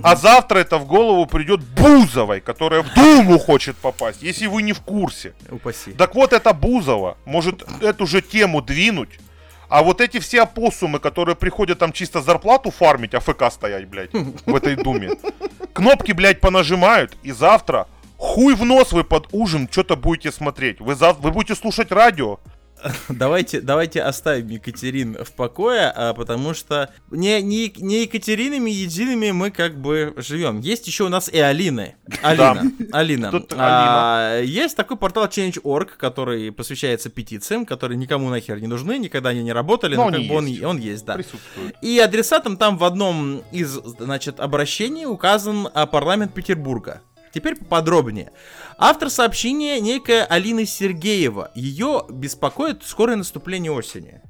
[0.04, 4.72] А завтра это в голову придет Бузовой, которая в Думу хочет попасть, если вы не
[4.72, 5.34] в курсе.
[5.50, 5.90] Упаси.
[5.94, 9.18] Так вот, эта Бузова может эту же тему двинуть,
[9.70, 14.54] а вот эти все опоссумы, которые приходят там чисто зарплату фармить, АФК стоять, блядь, в
[14.54, 15.12] этой думе,
[15.72, 17.86] кнопки, блядь, понажимают, и завтра
[18.18, 20.80] хуй в нос вы под ужин что-то будете смотреть.
[20.80, 21.20] Вы, зав...
[21.20, 22.40] вы будете слушать радио,
[23.08, 29.50] Давайте, давайте оставим Екатерин в покое, а, потому что не, не, не Екатеринами едиными мы
[29.50, 30.60] как бы живем.
[30.60, 31.96] Есть еще у нас и Алины.
[32.22, 32.72] Алина.
[32.92, 33.30] Алина.
[33.30, 39.30] Тут А, есть такой портал Change.org, который посвящается петициям, которые никому нахер не нужны, никогда
[39.30, 40.62] они не работали, Но но, как бы он, есть.
[40.62, 41.18] он есть, да.
[41.82, 47.02] И адресатом там в одном из, значит, обращений указан а, парламент Петербурга.
[47.32, 48.32] Теперь поподробнее.
[48.76, 51.50] Автор сообщения некая Алина Сергеева.
[51.54, 54.20] Ее беспокоит скорое наступление осени.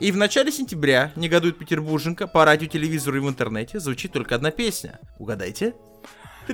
[0.00, 4.50] И в начале сентября, негодует петербурженка, по радио, телевизору и в интернете звучит только одна
[4.50, 4.98] песня.
[5.18, 5.74] Угадайте?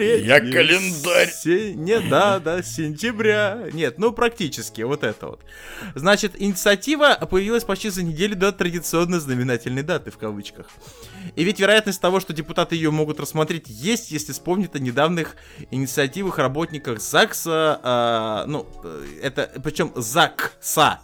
[0.03, 1.31] Я календарь.
[1.31, 3.69] Се- Не, да, да, сентября.
[3.73, 5.41] Нет, ну практически, вот это вот.
[5.95, 10.67] Значит, инициатива появилась почти за неделю до традиционной знаменательной даты, в кавычках.
[11.35, 15.37] И ведь вероятность того, что депутаты ее могут рассмотреть, есть, если вспомнить о недавних
[15.71, 21.01] инициативах работников ЗАГСа, а, ну, э, это, причем ЗАГСа,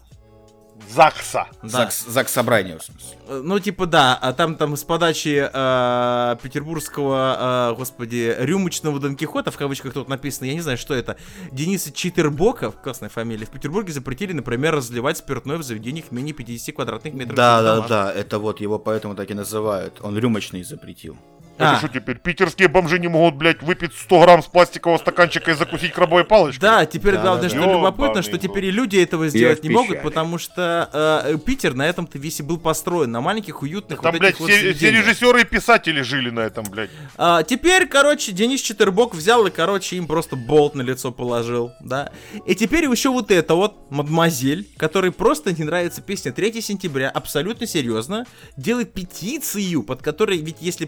[0.90, 1.46] ЗАГСа.
[1.62, 1.68] да.
[1.68, 3.18] Закс, закс собрания, в смысле.
[3.28, 9.16] Э, Ну, типа, да, а там там с подачи э, петербургского, э, господи, рюмочного Дон
[9.16, 11.16] Кихота, в кавычках тут написано, я не знаю, что это,
[11.50, 17.14] Дениса Читербока, классная фамилия, в Петербурге запретили, например, разливать спиртное в заведениях менее 50 квадратных
[17.14, 17.36] метров.
[17.36, 17.88] Да, да, домах.
[17.88, 19.98] да, это вот его поэтому так и называют.
[20.02, 21.16] Он рюмочный запретил.
[21.62, 21.78] Это А.
[21.78, 22.16] что теперь?
[22.18, 26.60] Питерские бомжи не могут, блядь, выпить 100 грамм с пластикового стаканчика и закусить крабовой палочкой?
[26.60, 30.02] Да, теперь Да, главное, да, что любопытно, что теперь и люди этого сделать не могут,
[30.02, 30.90] потому что
[31.24, 34.50] э, Питер на этом-то весь и был построен, на маленьких уютных Там, вот блядь, вот
[34.50, 36.90] все, режиссеры и писатели жили на этом, блядь.
[37.16, 42.10] А, теперь, короче, Денис Четербок взял и, короче, им просто болт на лицо положил, да.
[42.46, 47.66] И теперь еще вот это вот, мадемуазель, которой просто не нравится песня 3 сентября, абсолютно
[47.66, 50.84] серьезно, делает петицию, под которой, ведь если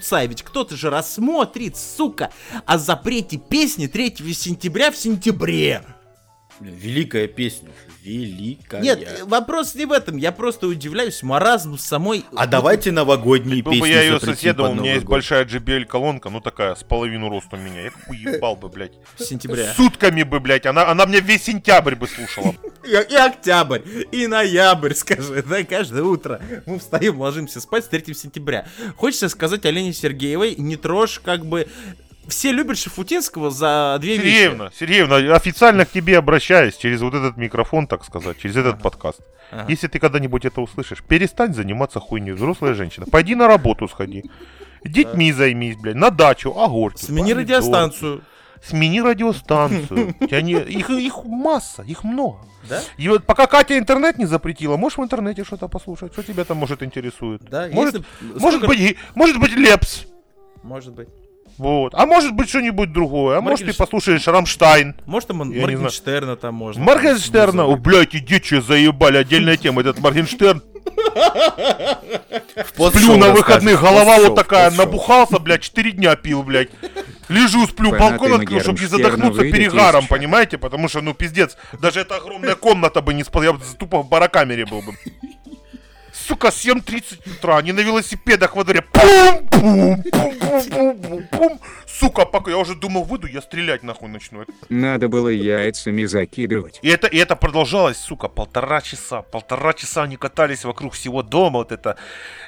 [0.00, 2.32] подпишутся, ведь кто-то же рассмотрит, сука,
[2.66, 5.84] о запрете песни 3 сентября в сентябре.
[6.60, 7.70] Великая песня.
[8.02, 8.80] Великая.
[8.80, 12.24] Нет, вопрос не в этом, я просто удивляюсь маразму самой...
[12.34, 15.12] А давайте новогодние Был бы песни я ее соседом, у меня есть год.
[15.12, 17.82] большая JBL-колонка, ну такая, с половину роста у меня.
[17.82, 18.92] Я уебал бы, блядь.
[19.18, 19.72] сентября.
[19.74, 22.54] Сутками бы, блядь, она, она мне весь сентябрь бы слушала.
[22.82, 28.14] И, и октябрь, и ноябрь, скажи, да, каждое утро мы встаем, ложимся спать с 3
[28.14, 28.66] сентября.
[28.96, 31.68] Хочется сказать Олене Сергеевой, не трожь, как бы...
[32.30, 34.26] Все любят Шафутинского за две вещи.
[34.34, 39.20] Сергеевна, Сергеевна, официально к тебе обращаюсь через вот этот микрофон, так сказать, через этот подкаст.
[39.50, 39.66] Ага.
[39.68, 43.06] Если ты когда-нибудь это услышишь, перестань заниматься хуйней, взрослая женщина.
[43.10, 44.24] Пойди на работу сходи.
[44.84, 47.04] Детьми займись, блядь, на дачу, огурки.
[47.04, 47.40] Смени помидоры.
[47.42, 48.22] радиостанцию.
[48.62, 50.14] Смени радиостанцию.
[50.20, 52.38] Не- Их, их масса, их много.
[52.68, 52.80] Да?
[52.98, 56.58] И вот пока Катя интернет не запретила, можешь в интернете что-то послушать, что тебя там
[56.58, 57.42] может интересует.
[57.42, 60.04] Да, может, если- может сколько- быть, может быть Лепс.
[60.62, 61.08] Может быть.
[61.60, 61.94] Вот.
[61.94, 63.36] А может быть что-нибудь другое.
[63.36, 64.94] А может ты послушаешь Рамштайн.
[65.04, 65.50] Может, там он.
[65.54, 66.82] Моргенштерна там можно.
[66.82, 67.66] Моргенштерна.
[67.66, 69.18] О, блядь, иди, че заебали.
[69.18, 69.82] Отдельная тема.
[69.82, 70.62] Этот Моргенштерн.
[72.74, 76.70] Сплю на выходных, голова вот такая, набухался, блядь, 4 дня пил, блядь.
[77.28, 80.56] Лежу, сплю, балкон открыл, чтобы не задохнуться перегаром, понимаете?
[80.56, 84.08] Потому что, ну, пиздец, даже эта огромная комната бы не спала, я бы тупо в
[84.08, 84.94] барокамере был бы.
[86.30, 88.82] Сука, 7.30 утра, они на велосипедах во дворе.
[88.82, 91.60] Пум, пум, пум, пум, пум, пум, пум.
[91.86, 94.44] Сука, пока я уже думал, выйду, я стрелять нахуй начну.
[94.68, 96.78] Надо было яйцами закидывать.
[96.82, 99.22] И это, и это продолжалось, сука, полтора часа.
[99.22, 101.58] Полтора часа они катались вокруг всего дома.
[101.58, 101.96] Вот это...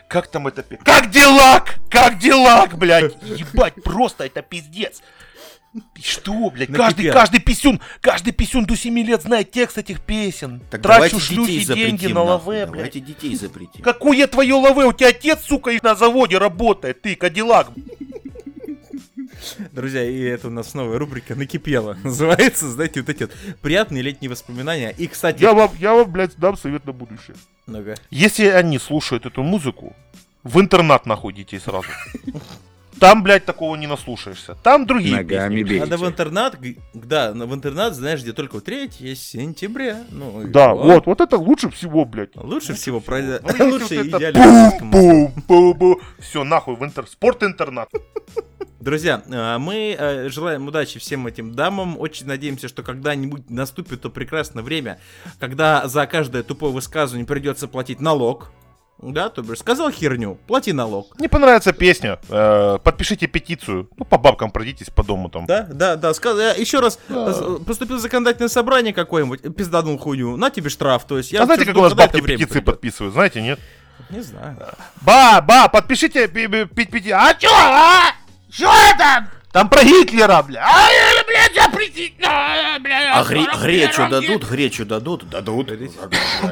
[0.08, 0.62] Как там это...
[0.62, 1.74] Как делак!
[1.90, 3.14] Как делак, блядь!
[3.22, 5.02] Ебать, просто это пиздец.
[5.74, 7.12] И Что, блядь, каждый, Накипело.
[7.14, 10.60] каждый писюн, каждый писюн до 7 лет знает текст этих песен.
[10.70, 12.72] Так Трачу шлюхи деньги на лаве, блядь.
[12.72, 13.82] Давайте детей запретим.
[13.82, 14.84] Какое твое лаве?
[14.84, 17.70] У тебя отец, сука, на заводе работает, ты, Кадиллак.
[19.72, 21.96] Друзья, и это у нас новая рубрика «Накипело».
[22.04, 24.94] Называется, знаете, вот эти вот приятные летние воспоминания.
[24.96, 25.42] И, кстати...
[25.42, 27.36] Я вам, я вам, блядь, дам совет на будущее.
[27.66, 27.96] Ну-ка.
[28.10, 29.96] Если они слушают эту музыку,
[30.42, 31.88] в интернат нахуй детей сразу.
[32.98, 34.54] Там, блядь, такого не наслушаешься.
[34.62, 35.68] Там другие Ногами песни.
[35.68, 35.84] бейте.
[35.84, 36.58] Надо в интернат,
[36.94, 40.04] да, в интернат, знаешь, где только 3 сентября.
[40.10, 40.84] Ну, Да, вот.
[40.84, 42.36] вот, вот это лучше всего, блядь.
[42.36, 43.20] Лучше всего, про...
[43.20, 45.32] Ну, лучше вот идеально.
[46.18, 47.06] Все, нахуй, в интер...
[47.06, 47.88] Спорт-интернат.
[48.80, 52.00] Друзья, э, мы э, желаем удачи всем этим дамам.
[52.00, 54.98] Очень надеемся, что когда-нибудь наступит то прекрасное время,
[55.38, 58.50] когда за каждое тупое высказывание придется платить налог.
[58.98, 61.18] Да, то бишь, сказал херню, плати налог.
[61.18, 63.88] Не понравится песня, э, подпишите петицию.
[63.96, 65.46] Ну, по бабкам пройдитесь по дому там.
[65.46, 66.10] Да, да, да.
[66.10, 71.04] еще раз, э, поступил законодательное собрание какое-нибудь, пизданул хуйню, на тебе штраф.
[71.04, 72.64] То есть я а знаете, как у нас бабки петиции придет.
[72.64, 73.14] подписывают?
[73.14, 73.58] Знаете, нет?
[74.10, 74.56] Не знаю.
[75.00, 78.12] Ба, ба, подпишите пи- пи- пи- пети- А чё, а?
[78.50, 79.26] Чё это?
[79.52, 80.64] Там про Гитлера, бля.
[80.64, 80.88] А.
[82.28, 85.70] А гре- 41 гречу дадут, гречу дадут, дадут.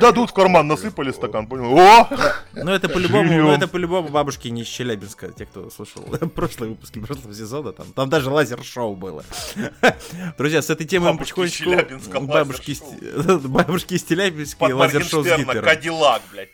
[0.00, 1.76] Дадут в карман, насыпали стакан, понял?
[1.78, 2.08] О!
[2.52, 6.02] Ну это по-любому, ну это по-любому бабушки не из Челябинска, те, кто слушал
[6.34, 9.24] прошлые выпуски прошлого сезона, там, там даже лазер-шоу было.
[10.38, 12.20] Друзья, с этой темой мы Бабушки потихонечку...
[12.20, 12.82] Бабушки, из-
[13.46, 15.64] бабушки из Челябинска и лазер-шоу с Гитлером.
[15.64, 16.50] Кадиллак, блядь.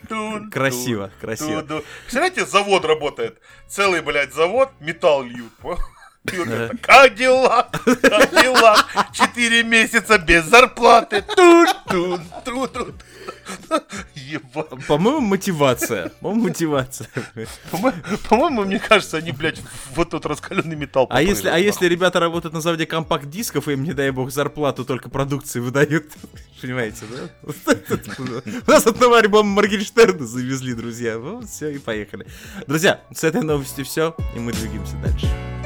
[0.51, 1.61] Красиво, красиво.
[2.03, 3.39] Представляете, завод работает.
[3.67, 5.51] Целый, блядь, завод, металл льют.
[6.33, 11.23] И вот это, Кадиллак, Кадиллак, четыре месяца без зарплаты.
[11.35, 12.95] Тун, тун, тун.
[14.15, 14.67] Ебать.
[14.87, 16.09] По-моему, мотивация.
[16.21, 17.07] По-моему, мотивация.
[17.71, 17.93] По-мо-
[18.29, 19.61] По-моему, мне кажется, они, блядь,
[19.95, 23.83] вот тот раскаленный металл А если, а если ребята работают на заводе компакт-дисков, и им,
[23.83, 26.11] не дай бог, зарплату только продукции выдают?
[26.61, 27.51] Понимаете, да?
[28.67, 31.17] У нас от нового альбома Моргенштерна завезли, друзья.
[31.17, 32.27] Вот, все, и поехали.
[32.67, 35.56] Друзья, с этой новостью все, и мы двигаемся дальше.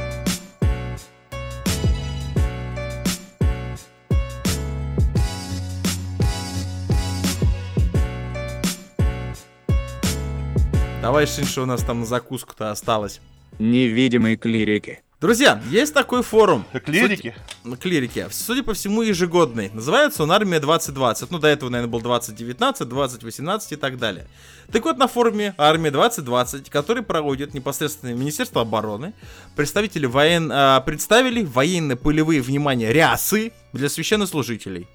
[11.01, 13.21] Давай, Шин, что у нас там на закуску-то осталось.
[13.57, 15.01] Невидимые клирики.
[15.19, 16.63] Друзья, есть такой форум.
[16.71, 17.33] Как лирики?
[17.63, 18.27] На клирике.
[18.29, 19.71] Судя по всему, ежегодный.
[19.73, 21.31] Называется он Армия 2020.
[21.31, 24.27] Ну, до этого, наверное, был 2019, 2018 и так далее.
[24.71, 29.13] Так вот, на форуме Армия 2020, который проводит непосредственно Министерство обороны,
[29.55, 30.51] представители воен...
[30.53, 34.87] а, представили военно-полевые, внимания рясы для священнослужителей.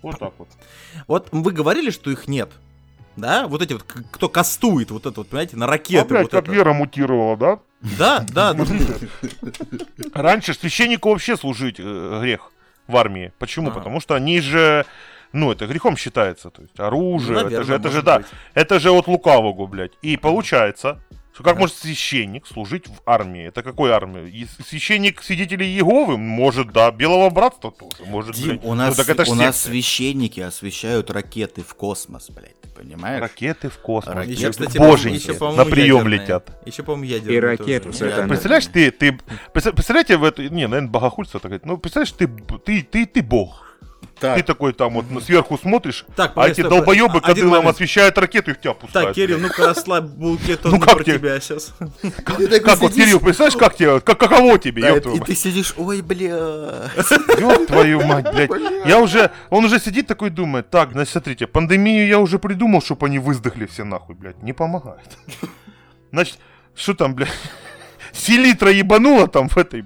[0.00, 0.48] Вот так вот.
[1.08, 2.50] Вот вы говорили, что их нет.
[3.16, 3.46] Да?
[3.46, 6.08] Вот эти вот, кто кастует вот это вот, понимаете, на ракеты.
[6.08, 6.52] блядь, вот как это.
[6.52, 7.58] Вера мутировала, да?
[7.98, 8.56] Да, да.
[10.14, 12.50] Раньше священнику вообще служить э, грех
[12.86, 13.32] в армии.
[13.38, 13.70] Почему?
[13.70, 14.86] Потому что они же,
[15.32, 16.50] ну, это грехом считается.
[16.50, 18.22] То есть оружие, Ну, это же, это же, да,
[18.54, 19.92] это же от лукавого, блядь.
[20.02, 21.00] И получается,
[21.34, 23.44] что как может священник служить в армии?
[23.48, 24.28] Это какой армии?
[24.30, 26.16] И священник свидетелей Иеговы?
[26.16, 26.92] Может, да.
[26.92, 28.08] Белого братства тоже.
[28.08, 28.64] Может, Дим, блядь.
[28.64, 33.20] у нас, ну, так это у нас священники освещают ракеты в космос, блядь, ты понимаешь?
[33.20, 34.14] Ракеты в космос.
[34.14, 34.32] Ракеты.
[34.38, 35.28] Еще, кстати, Боженьки.
[35.30, 36.20] еще, на прием ядерные.
[36.20, 36.56] летят.
[36.66, 37.36] Еще, по-моему, ядерные.
[37.36, 37.46] И тоже.
[37.64, 38.28] ракету Я- сатана.
[38.28, 39.18] Представляешь, ты, ты,
[39.52, 42.28] представ- представляете, в эту, не, наверное, богохульство так говорить, ну, представляешь, ты,
[42.64, 43.63] ты, ты, ты бог.
[44.24, 44.36] Так.
[44.38, 47.74] Ты такой там вот ну, сверху смотришь, Так, а эти стоп, долбоебы а- кадылом момент.
[47.74, 49.08] освещают ракету и в тебя пускают.
[49.08, 51.18] Так, Кирилл, ну-ка расслабь булки, то Ну не как про тебе?
[51.18, 51.74] тебя сейчас.
[52.24, 56.00] Как вот, Кирилл, представляешь, как тебе, как, каково тебе, Да, ёб и ты сидишь, ой,
[56.00, 56.90] бля.
[57.38, 58.50] ёб твою мать, блядь.
[58.86, 63.06] Я уже, он уже сидит такой думает, так, значит, смотрите, пандемию я уже придумал, чтобы
[63.06, 65.18] они выздохли все нахуй, блядь, не помогает.
[66.12, 66.38] Значит,
[66.74, 67.28] что там, блядь,
[68.14, 69.84] селитра ебанула там в этой,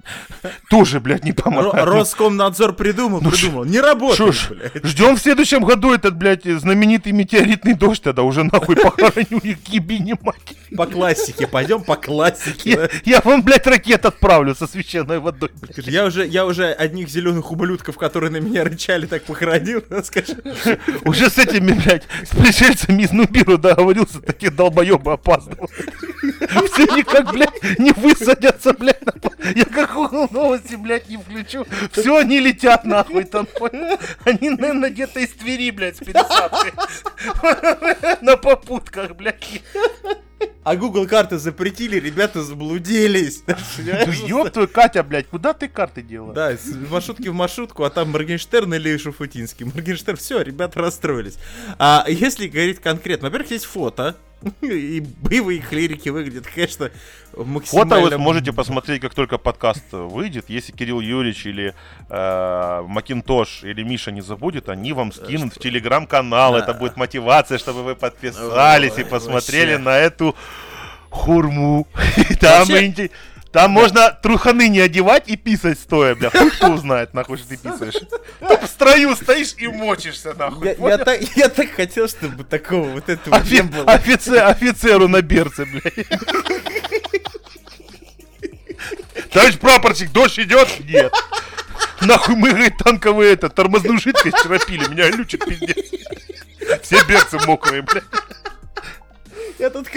[0.68, 1.86] тоже, блядь, не помогает.
[1.86, 3.64] Роскомнадзор придумал, Ну, придумал.
[3.64, 4.84] Не работает, ж, блядь.
[4.84, 10.14] ждем в следующем году этот, блядь, знаменитый метеоритный дождь, тогда уже нахуй похороню их ебини
[10.22, 10.36] мать.
[10.76, 12.90] По классике, пойдем по классике.
[13.04, 15.50] Я, я вам, блядь, ракет отправлю со священной водой.
[15.60, 15.86] блядь.
[15.86, 19.82] Я уже, я уже одних зеленых ублюдков, которые на меня рычали, так похоронил.
[20.04, 20.36] Скажи.
[21.04, 25.70] Уже с этими, блядь, с пришельцами из Нубиру договорился, такие долбоебы опаздывают.
[25.70, 29.12] Все никак, блядь, не высадились садятся, блядь, на.
[29.54, 31.66] Я как Google новости, блядь, не включу.
[31.92, 33.98] Все, они летят нахуй там, понял?
[34.24, 36.72] Они, наверное, где-то из Твери, блядь, с пересадкой.
[38.20, 39.62] На попутках, блядь.
[40.62, 43.42] А Google карты запретили, ребята заблудились.
[44.26, 46.34] Ёб твою, Катя, блядь, куда ты карты делала?
[46.34, 49.64] Да, с маршрутки в маршрутку, а там Моргенштерн или Шуфутинский.
[49.64, 51.38] Моргенштерн, все, ребята расстроились.
[51.78, 54.16] А если говорить конкретно, во-первых, есть фото,
[54.60, 56.90] и боевые клирики выглядят, конечно,
[57.36, 57.96] максимально...
[57.96, 60.48] Фото вы можете посмотреть, как только подкаст выйдет.
[60.48, 61.74] Если Кирилл Юрьевич или
[62.08, 66.56] э, Макинтош или Миша не забудет, они вам скинут в телеграм-канал.
[66.56, 69.84] Это будет мотивация, чтобы вы подписались и посмотрели вообще.
[69.84, 70.36] на эту
[71.10, 71.88] хурму.
[72.40, 73.10] Там, Вообще-
[73.52, 76.28] Там можно труханы не одевать и писать стоя, бля.
[76.30, 77.94] Хуй кто узнает, нахуй, что ты писаешь.
[78.40, 80.68] Ты в строю стоишь и мочишься, нахуй.
[80.78, 83.84] Я, я так, я так хотел, чтобы такого вот этого не Офи- было.
[83.86, 86.06] офицер- офицеру на берце, блядь.
[89.32, 90.68] Товарищ прапорщик, дождь идет?
[90.80, 91.12] Нет.
[92.00, 95.76] Нахуй мы, говорит, танковые это, тормозную жидкость вчера пили, меня глючит пиздец.
[96.82, 98.04] Все берцы мокрые, блядь.
[99.58, 99.88] Я тут...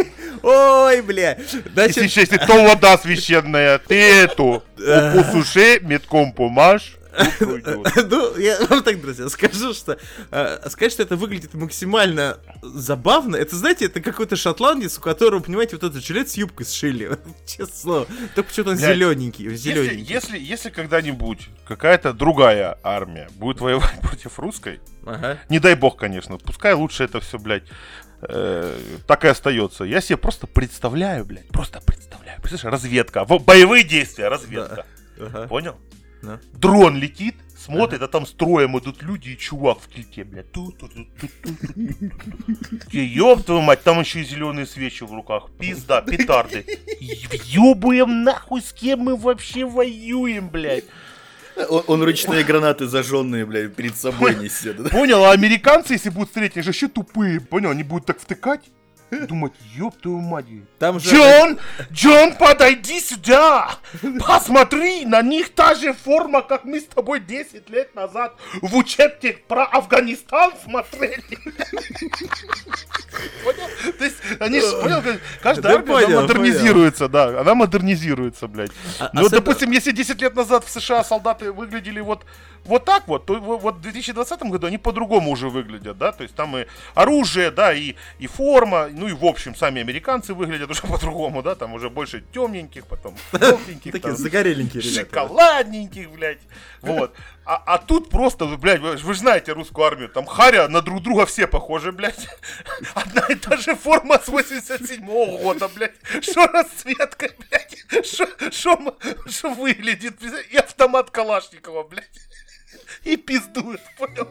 [0.44, 1.34] Ой, бля.
[1.38, 6.98] Если, Значит, еще, если то вода священная, ты эту посуши, метком помажь,
[7.40, 8.10] пройдет.
[8.10, 9.98] ну, я вам так, друзья, скажу, что
[10.32, 15.76] э, сказать, что это выглядит максимально забавно, это, знаете, это какой-то шотландец, у которого, понимаете,
[15.76, 17.18] вот этот жилет с юбкой сшили.
[17.46, 18.08] Честное слово.
[18.34, 20.14] Только почему-то он Блядь, зелененький, Если, зелененький.
[20.14, 25.40] если, если когда-нибудь какая-то другая армия будет воевать против русской, Ага.
[25.50, 26.38] Не дай бог, конечно.
[26.38, 27.64] Пускай лучше это все, блядь,
[28.22, 29.84] э, так и остается.
[29.84, 32.40] Я себе просто представляю, блядь, просто представляю.
[32.42, 33.26] Представляешь, разведка.
[33.26, 34.86] Во- боевые действия, разведка.
[35.20, 35.48] Ага.
[35.48, 35.76] Понял?
[36.22, 36.40] Да.
[36.54, 40.46] Дрон летит, смотрит, а там строем идут люди и чувак в кильке, блядь.
[42.92, 45.50] Ёб твою мать, там еще и зеленые свечи в руках.
[45.60, 46.66] Пизда, петарды.
[47.00, 50.86] Ёбуем нахуй, с кем мы вообще воюем, блядь.
[51.70, 54.90] Он, он ручные гранаты зажженные, блядь, перед собой несет.
[54.90, 57.40] Понял, а американцы, если будут стрелять, они же еще тупые.
[57.40, 58.62] Понял, они будут так втыкать.
[59.12, 60.46] Думать, ёб твою мать.
[60.80, 61.14] Там же...
[61.16, 61.60] Джон,
[61.92, 63.72] Джон, подойди сюда!
[64.26, 69.34] Посмотри, на них та же форма, как мы с тобой 10 лет назад в учебке
[69.48, 71.22] про Афганистан смотрели.
[73.44, 73.68] Понял?
[73.98, 75.02] То есть, они же, понял,
[75.42, 78.72] каждая Да армия, понял, модернизируется, да, она модернизируется, блядь.
[79.00, 82.26] А- а Ну, этого- допустим, если 10 лет назад в США солдаты выглядели вот,
[82.64, 86.24] вот так вот, то во- вот в 2020 году они по-другому уже выглядят, да, то
[86.24, 90.70] есть там и оружие, да, и, и форма, ну и в общем сами американцы выглядят
[90.70, 96.42] уже по-другому, да, там уже больше темненьких, потом желтеньких, Такие загореленькие шоколадненьких, блядь,
[96.82, 97.12] вот.
[97.44, 101.02] А, а тут просто, блядь, вы, вы же знаете русскую армию, там харя на друг
[101.02, 102.28] друга все похожи, блядь.
[102.94, 105.96] Одна и та же форма с 87-го года, блядь.
[106.22, 108.54] Что расцветка, блядь.
[108.54, 110.22] Что выглядит,
[110.52, 112.22] и автомат Калашникова, блядь.
[113.04, 114.28] И пиздует, понял?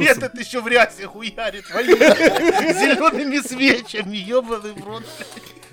[0.00, 5.04] И этот еще в рясе хуярит, зелеными свечами, ебаный в рот.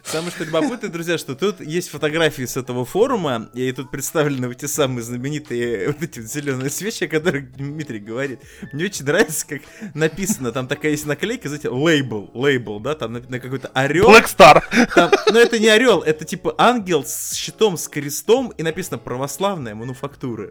[0.03, 4.57] Самое что любопытное, друзья, что тут есть фотографии с этого форума, и тут представлены вот
[4.57, 8.39] те самые знаменитые вот эти вот зеленые свечи, о которых Дмитрий говорит.
[8.73, 9.61] Мне очень нравится, как
[9.93, 14.09] написано, там такая есть наклейка, знаете, лейбл, лейбл, да, там написано какой-то орел.
[14.09, 14.63] Black Star.
[14.95, 19.75] Там- но это не орел, это типа ангел с щитом, с крестом, и написано православная
[19.75, 20.49] мануфактура.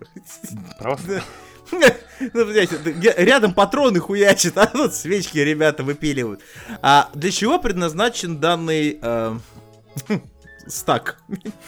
[0.80, 1.22] Ну, ге-
[3.16, 6.41] рядом патроны хуячат, а тут свечки ребята выпиливают.
[6.83, 9.01] А для чего предназначен данный
[10.66, 11.18] стак?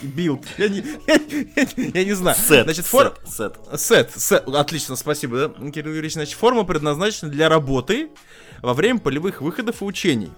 [0.01, 0.45] Билд.
[0.57, 1.19] Я не, я,
[1.55, 2.37] я- я не знаю.
[2.37, 3.17] Сет, Значит, фор...
[3.25, 3.79] сет, сет.
[3.81, 6.13] Сет, сет, отлично, спасибо, да, Кирилл Юрьевич.
[6.13, 8.09] Значит, форма предназначена для работы
[8.61, 10.31] во время полевых выходов и учений.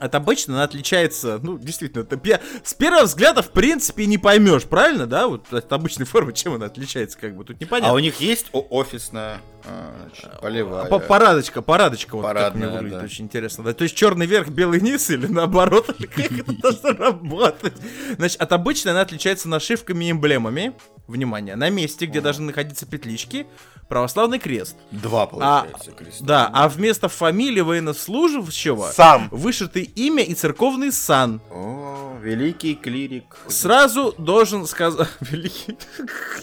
[0.00, 2.18] Это обычно она отличается, ну, действительно, это
[2.62, 5.26] с первого взгляда, в принципе, не поймешь, правильно, да?
[5.28, 7.90] Вот от обычной формы, чем она отличается, как бы, тут непонятно.
[7.90, 10.86] А у них есть офисная, а, значит, полевая.
[10.86, 13.04] По- Парадочка, парадочка, вот Парадная, мне выглядит, да.
[13.04, 13.64] очень интересно.
[13.64, 13.72] Да?
[13.74, 17.74] То есть черный верх, белый низ или наоборот, или как это должно работать?
[18.16, 20.72] Значит, от обычной она отличается нашивками и эмблемами.
[21.06, 23.46] Внимание, на месте, где должны находиться петлички,
[23.90, 24.74] православный крест.
[24.90, 26.24] Два, А, получается, креста.
[26.24, 29.28] да, а вместо фамилии военнослужащего Сам.
[29.30, 31.40] вышиты имя и церковный сан.
[31.50, 33.36] О, великий клирик.
[33.48, 35.08] Сразу должен сказать...
[35.20, 35.76] Великий...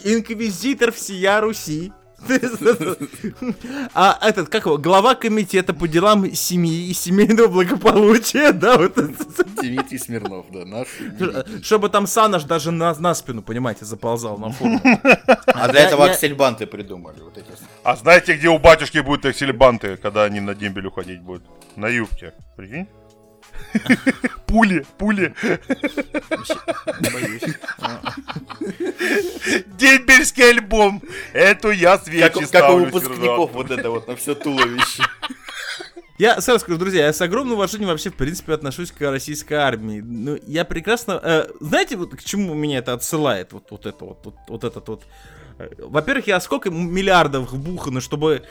[0.04, 1.92] Инквизитор всея Руси.
[3.94, 9.44] А этот, как его, глава комитета по делам семьи и семейного благополучия, да, вот это.
[9.62, 10.88] Дмитрий Смирнов, да, наш.
[11.64, 14.80] Чтобы там сан аж даже на, на спину, понимаете, заползал на форму.
[15.48, 17.20] А для этого аксельбанты придумали.
[17.22, 17.48] Вот эти.
[17.84, 21.44] А знаете, где у батюшки будут аксельбанты, когда они на дембель уходить будут?
[21.76, 22.34] На юбке.
[22.56, 22.88] Прикинь?
[24.46, 25.34] Пули, пули.
[27.14, 27.44] Боюсь.
[29.78, 31.02] Дембельский альбом.
[31.34, 35.04] Эту я Как, свечи как у ставлю, выпускников вот это вот на все туловище.
[36.18, 40.02] Я сразу скажу, друзья, я с огромным уважением вообще, в принципе, отношусь к российской армии.
[40.02, 41.20] Ну, я прекрасно...
[41.24, 43.54] э, знаете, вот к чему меня это отсылает?
[43.54, 45.04] Вот, вот это вот, вот, вот этот вот...
[45.80, 48.44] Во-первых, я сколько миллиардов вбухано, чтобы...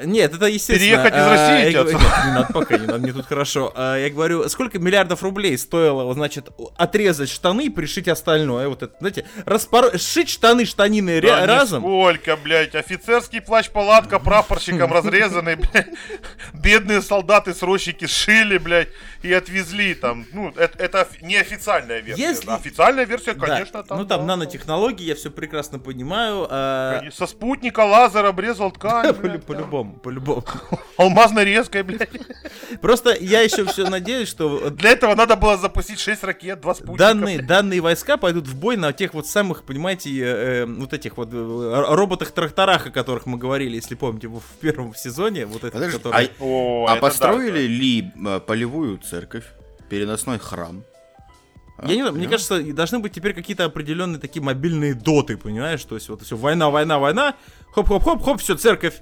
[0.00, 0.78] э, Нет, это естественно.
[0.78, 3.72] Переехать из а, России я говорю- не надо пока, не надо, мне тут хорошо.
[3.74, 8.68] А, Я говорю, сколько миллиардов рублей стоило, значит, отрезать штаны и пришить остальное.
[8.68, 9.96] Вот это, знаете, распоро...
[9.98, 11.82] сшить штаны, штанины Да разом.
[11.82, 15.88] Сколько, блядь, офицерский плащ-палатка прапорщиком разрезанный, блядь.
[16.52, 18.88] Бедные солдаты-срочники сшили, блядь,
[19.22, 20.26] и отвезли там.
[20.32, 22.22] Ну, это, это офи- неофициальная версия.
[22.22, 23.46] Если- Официальная версия, Да.
[23.46, 23.98] конечно, там.
[23.98, 26.46] ну там да, нанотехнологии, я все прекрасно понимаю.
[26.50, 29.14] а, Со спутника лазер обрезал ткань.
[29.14, 30.44] По-любому, по-любому.
[30.96, 32.10] Алмазной резкой, блядь.
[32.80, 36.98] Просто я еще все надеюсь, что Для этого надо было запустить 6 ракет, 2 спутника.
[36.98, 41.16] данные, данные войска пойдут в бой на тех вот самых, понимаете, э, э, вот этих
[41.16, 45.46] вот э, роботах-тракторах, о которых мы говорили, если помните, в первом сезоне.
[45.46, 49.44] Вот это, Подожди, которые- а, О, а это построили да, ли э, полевую церковь,
[49.88, 50.84] переносной храм?
[51.82, 55.82] Я не знаю, мне кажется, должны быть теперь какие-то определенные такие мобильные доты, понимаешь?
[55.84, 57.34] То есть вот все, война, война, война,
[57.74, 59.00] хоп-хоп-хоп-хоп, все, церковь.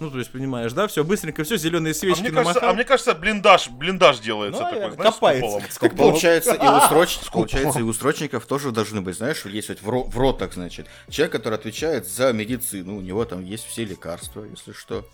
[0.00, 2.82] Ну, то есть, понимаешь, да, все быстренько, все, зеленые А свечки мне, кажется, а мне
[2.84, 5.40] кажется, блиндаж, блиндаж делается Ну, такой, знаешь, с копается.
[5.46, 5.62] куполом.
[5.70, 6.10] С куполом.
[6.10, 7.18] получается, и у, сроч...
[7.30, 10.86] получается, и у срочников тоже должны быть, знаешь, есть вот в, ро- в ротах, значит,
[11.10, 15.06] человек, который отвечает за медицину, у него там есть все лекарства, если что.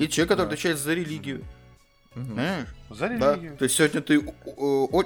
[0.00, 1.44] И человек, который отвечает за религию.
[2.14, 2.68] Знаешь?
[2.90, 3.34] За Да.
[3.34, 3.56] религию.
[3.56, 4.22] То есть сегодня ты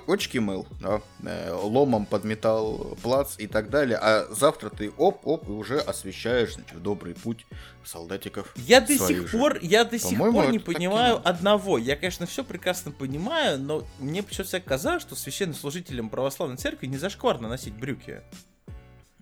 [0.09, 5.52] очки мыл, да, э, ломом подметал плац и так далее, а завтра ты оп-оп и
[5.52, 7.46] уже освещаешь, значит, добрый путь
[7.84, 8.52] солдатиков.
[8.56, 9.38] Я до сих же.
[9.38, 11.78] пор, я до сих пор не понимаю одного.
[11.78, 16.98] Я, конечно, все прекрасно понимаю, но мне почему-то всегда казалось, что священнослужителям православной церкви не
[16.98, 18.20] зашкварно носить брюки.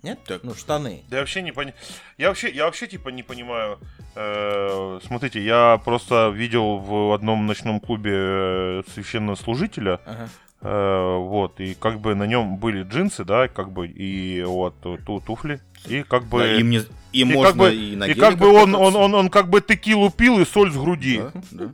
[0.02, 0.18] Нет?
[0.26, 0.40] Так.
[0.44, 1.02] Ну, штаны.
[1.08, 1.74] Да я вообще не понимаю.
[2.18, 3.78] Я вообще, я вообще типа не понимаю.
[4.14, 10.00] Э, смотрите, я просто видел в одном ночном клубе э, священнослужителя.
[10.06, 10.28] Ага.
[10.62, 15.20] э, вот, и как бы на нем были джинсы, да, как бы, и вот ту,
[15.20, 15.60] туфли.
[15.86, 16.38] И как бы.
[16.40, 16.82] Да, им не-
[17.12, 18.98] и, и можно как бы, и на и как бы он, он, кататься.
[18.98, 21.18] он, он как бы текилу пил и соль с груди.
[21.18, 21.72] Да, да.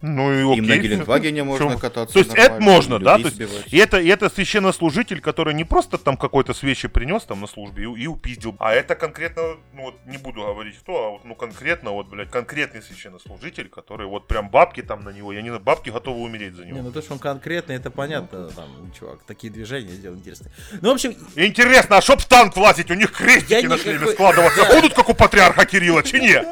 [0.00, 0.58] Ну и окей.
[0.58, 1.78] Им на Гелендвагене можно Чё?
[1.78, 2.12] кататься.
[2.14, 3.14] То есть это можно, и да?
[3.16, 3.72] То есть, сбивать.
[3.72, 7.84] и это, и это священнослужитель, который не просто там какой-то свечи принес там на службе
[7.84, 9.42] и, и упиздил, а это конкретно,
[9.74, 14.06] ну вот не буду говорить кто, а вот, ну конкретно вот, блядь, конкретный священнослужитель, который
[14.06, 16.76] вот прям бабки там на него, я не знаю, бабки готовы умереть за него.
[16.76, 20.52] Не, ну то, что он конкретно, это понятно, там, чувак, такие движения сделал интересные.
[20.80, 23.94] Ну, в общем, Интересно, а чтоб в танк влазить, у них крестики Я на шлеме
[23.94, 26.44] никакой- складываться будут, как у патриарха Кирилла, чи не?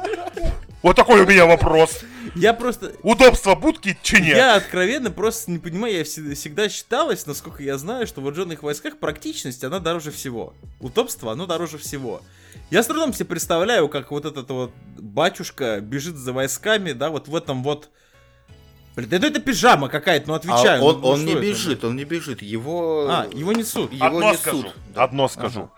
[0.87, 1.99] Вот такой у меня вопрос.
[2.37, 4.29] я просто, Удобства будки, чи не?
[4.29, 8.99] Я откровенно просто не понимаю, я всегда, считалось, насколько я знаю, что в вооруженных войсках
[8.99, 10.55] практичность, она дороже всего.
[10.79, 12.23] Удобство, оно дороже всего.
[12.71, 17.27] Я с трудом себе представляю, как вот этот вот батюшка бежит за войсками, да, вот
[17.27, 17.91] в этом вот...
[18.95, 20.83] Блин, да это пижама какая-то, ну А отвечаю.
[20.85, 23.09] он, ну, он не это, бежит, он не бежит, его...
[23.11, 23.93] А, его несут.
[23.93, 24.41] его Одно несут.
[24.41, 25.03] скажу, Да.
[25.03, 25.69] одно скажу.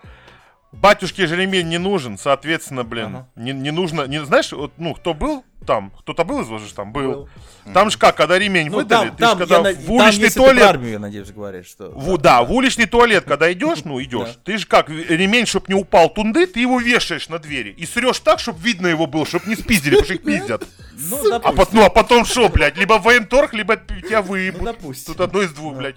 [0.71, 3.27] Батюшке же ремень не нужен, соответственно, блин, Ага.
[3.35, 6.73] не, не нужно, не знаешь, вот, ну, кто был там, кто-то был из вас же
[6.73, 7.11] там, был.
[7.11, 7.29] Был.
[7.73, 10.31] Там же как, когда ремень Ну, выдали, там, ты там, когда я в там, уличный
[10.31, 11.89] про туалет, армию, я надеюсь, говоришь, что...
[11.91, 14.35] в, да, в уличный туалет, когда идешь, ну, идешь, Да.
[14.45, 18.19] ты же как, ремень, чтоб не упал тунды, ты его вешаешь на двери и срешь
[18.19, 20.63] так, чтобы видно его было, чтобы не спиздили, потому что их пиздят.
[20.97, 24.63] Ну, А, ну, а потом что, блядь, либо военторг, либо тебя Ну, выебут.
[24.63, 25.13] допустим.
[25.13, 25.95] Тут одно из двух, блядь.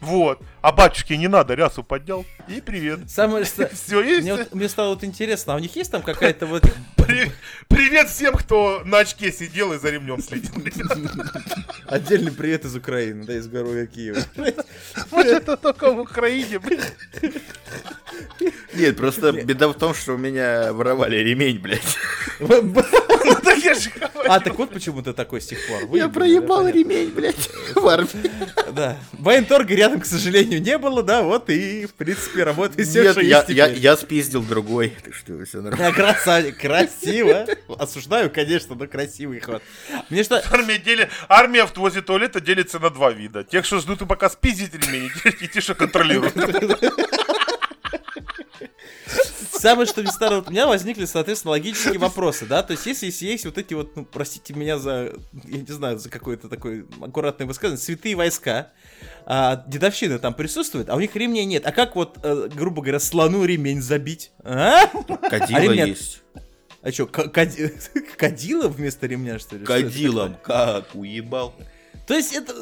[0.00, 0.40] Вот.
[0.62, 2.24] А батюшке не надо, рясу поднял.
[2.48, 3.10] И привет.
[3.10, 3.68] Самое что...
[3.68, 4.22] Все, есть.
[4.22, 6.62] Мне, вот- мне стало вот интересно, а у них есть там какая-то вот...
[6.96, 7.30] При-
[7.68, 10.52] Привет всем, кто на очке сидел и за ремнем следил.
[11.86, 14.20] Отдельный привет из Украины, да, из города Киева.
[15.10, 16.80] Вот это только в Украине, блин.
[18.74, 21.98] Нет, просто беда в том, что у меня воровали ремень, блядь.
[24.26, 25.96] А, так вот почему ты такой с тех пор.
[25.96, 28.30] Я проебал ремень, блядь, в армии.
[28.72, 28.96] Да.
[29.12, 33.44] Военторга рядом, к сожалению, не было, да, вот и, в принципе, работает все, что я,
[33.48, 34.96] есть я, спиздил другой.
[35.04, 36.52] Ты что, все нормально.
[36.52, 37.46] Красиво.
[37.78, 39.62] Осуждаю, конечно, но красивый ход.
[40.10, 41.08] Мне что, Армия, дели...
[41.28, 43.44] Армия в возле туалета делится на два вида.
[43.44, 45.10] Тех, что ждут, и пока спиздить ремень,
[45.40, 46.36] и те, что контролируют.
[49.52, 53.26] Самое что мне старое, у меня возникли, соответственно, логические вопросы, да, то есть если, если
[53.26, 55.12] есть вот эти вот, ну, простите меня за,
[55.44, 58.70] я не знаю, за какое-то такое аккуратное высказывание, святые войска,
[59.26, 63.00] а, дедовщина там присутствует, а у них ремней нет, а как вот, э, грубо говоря,
[63.00, 64.86] слону ремень забить, а?
[65.28, 66.22] Кадила А ремня- есть.
[66.82, 67.06] А что,
[68.16, 69.64] кадила вместо ремня, что ли?
[69.64, 71.54] Кадилом как уебал.
[72.10, 72.52] То есть это,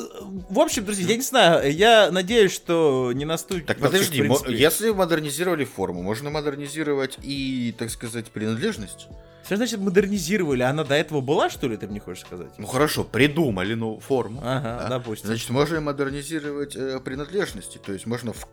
[0.51, 3.65] в общем, друзья, я не знаю, я надеюсь, что не наступит.
[3.65, 4.55] Так подожди, принципе.
[4.55, 9.09] если модернизировали форму, можно модернизировать и, так сказать, принадлежность.
[9.47, 10.61] Что значит модернизировали?
[10.65, 12.51] Она до этого была, что ли, ты мне хочешь сказать?
[12.59, 14.43] Ну хорошо, придумали ну, форму.
[14.45, 14.89] Ага, да?
[14.99, 15.29] допустим.
[15.29, 17.79] Значит, можно модернизировать э, принадлежности.
[17.79, 18.47] То есть можно в,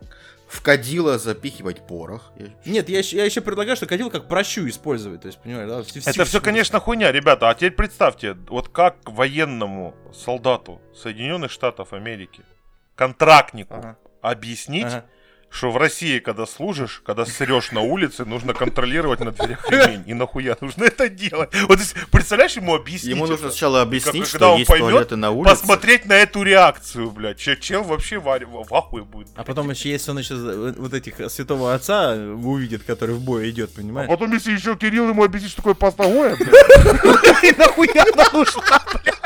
[0.48, 2.32] в кадило запихивать порох.
[2.64, 5.22] Нет, я, еще- я еще предлагаю, что кадил как прощу использовать.
[5.22, 5.82] То есть, понимаешь, да?
[5.82, 7.48] в- в- Это все, конечно, хуйня, ребята.
[7.50, 12.42] А теперь представьте, вот как военному солдату Соединенных Штатов Америки,
[12.94, 13.98] контрактнику, Ага.
[14.22, 15.04] объяснить, Ага.
[15.50, 20.02] Что в России, когда служишь, когда срешь на улице, нужно контролировать на дверях ремень.
[20.06, 21.50] И нахуя нужно это делать?
[21.68, 21.78] Вот
[22.10, 23.32] представляешь, ему объяснить Ему это?
[23.34, 25.50] нужно сначала объяснить, Как- что когда он есть поймет, туалеты на улице.
[25.56, 27.38] Посмотреть на эту реакцию, блядь.
[27.38, 29.28] Че- Чел вообще в, в ахуе будет.
[29.36, 33.20] А потом еще, если он еще за- вот этих э, святого отца увидит, который в
[33.20, 34.08] бой идет, понимаешь?
[34.10, 39.25] потом, если еще Кирилл ему объяснит, что такое пастагоя, блядь, и нахуя она нужна, блядь,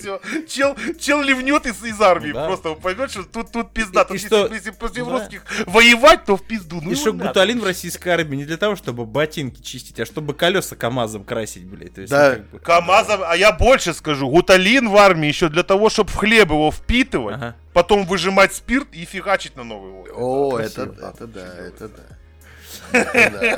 [0.00, 0.20] все.
[0.48, 2.46] Чел, чел ливнет из, из армии, да.
[2.46, 4.02] просто поймет, что тут, тут пизда.
[4.02, 5.10] И- Тут и если, что- если против Да.
[5.12, 6.80] русских воевать, то в пизду.
[6.82, 10.34] Ну, И что гуталин в российской армии не для того, чтобы ботинки чистить, а чтобы
[10.34, 11.94] колеса КАМАЗом красить, блядь.
[11.94, 12.30] То есть, Да.
[12.30, 16.10] ну, как бы- КамАЗом, а я больше скажу, гуталин в армии еще для того, чтобы
[16.10, 17.56] в хлеб его впитывать, Ага.
[17.72, 20.10] потом выжимать спирт и фигачить на новый уголь.
[20.14, 21.12] О, это, Красиво.
[21.14, 22.02] это да, это да.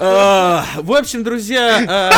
[0.00, 2.10] А, В общем, друзья, а,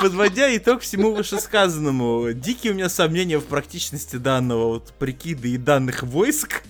[0.00, 6.02] подводя итог всему вышесказанному, дикие у меня сомнения в практичности данного вот прикида и данных
[6.02, 6.62] войск.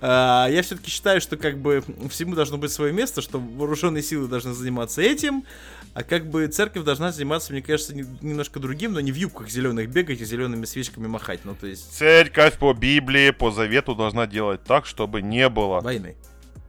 [0.00, 4.28] А, Я все-таки считаю, что как бы всему должно быть свое место, что вооруженные силы
[4.28, 5.44] должны заниматься этим,
[5.94, 9.48] а как бы церковь должна заниматься, мне кажется, не- немножко другим, но не в юбках
[9.48, 11.40] зеленых бегать и зелеными свечками махать.
[11.44, 16.16] Ну, то есть Церковь по Библии, по завету должна делать так, чтобы не было войны,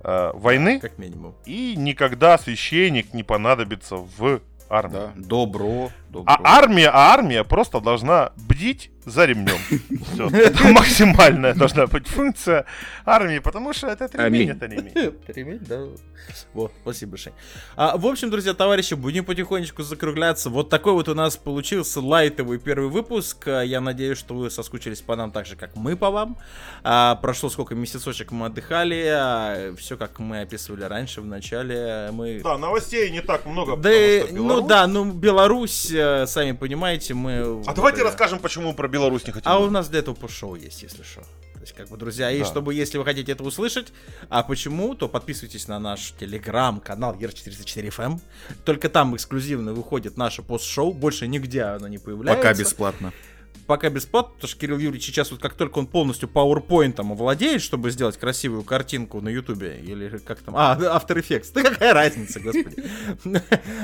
[0.03, 1.35] э, войны как минимум.
[1.45, 4.93] и никогда священник не понадобится в армии.
[4.93, 5.11] Да.
[5.15, 5.91] Добро, добро.
[6.25, 9.57] А армия, а армия просто должна бдить за ремнем.
[10.13, 10.27] Всё.
[10.29, 12.65] Это максимальная должна быть функция
[13.05, 14.49] армии, потому что это ремень, Аминь.
[14.49, 15.13] это ремень.
[15.27, 15.85] Ремень, да.
[16.53, 17.35] Вот, спасибо большое.
[17.75, 20.49] А, в общем, друзья, товарищи, будем потихонечку закругляться.
[20.49, 23.47] Вот такой вот у нас получился лайтовый первый выпуск.
[23.47, 26.37] А, Я надеюсь, что вы соскучились по нам так же, как мы по вам.
[26.83, 29.75] А, прошло сколько месяцочек мы отдыхали.
[29.75, 32.09] все, как мы описывали раньше, в начале.
[32.11, 32.41] Мы...
[32.43, 33.89] Да, новостей не так много, Да,
[34.31, 35.91] ну да, ну Беларусь,
[36.27, 37.61] сами понимаете, мы...
[37.65, 39.51] А давайте расскажем, почему про Беларусь не хотим.
[39.51, 41.21] а у нас для этого шоу есть, если что.
[41.21, 42.45] То есть, как бы, друзья, и Да.
[42.45, 43.91] чтобы, если вы хотите это услышать,
[44.29, 48.19] а почему, то подписывайтесь на наш телеграм-канал ER404FM.
[48.65, 52.43] Только там эксклюзивно выходит наше пост-шоу, больше нигде оно не появляется.
[52.43, 53.13] Пока бесплатно.
[53.67, 57.89] Пока бесплатно, потому что Кирилл Юрьевич сейчас вот как только он полностью PowerPoint овладеет, чтобы
[57.89, 62.83] сделать красивую картинку на Ютубе, или как там, а, After Effects, да какая разница, господи,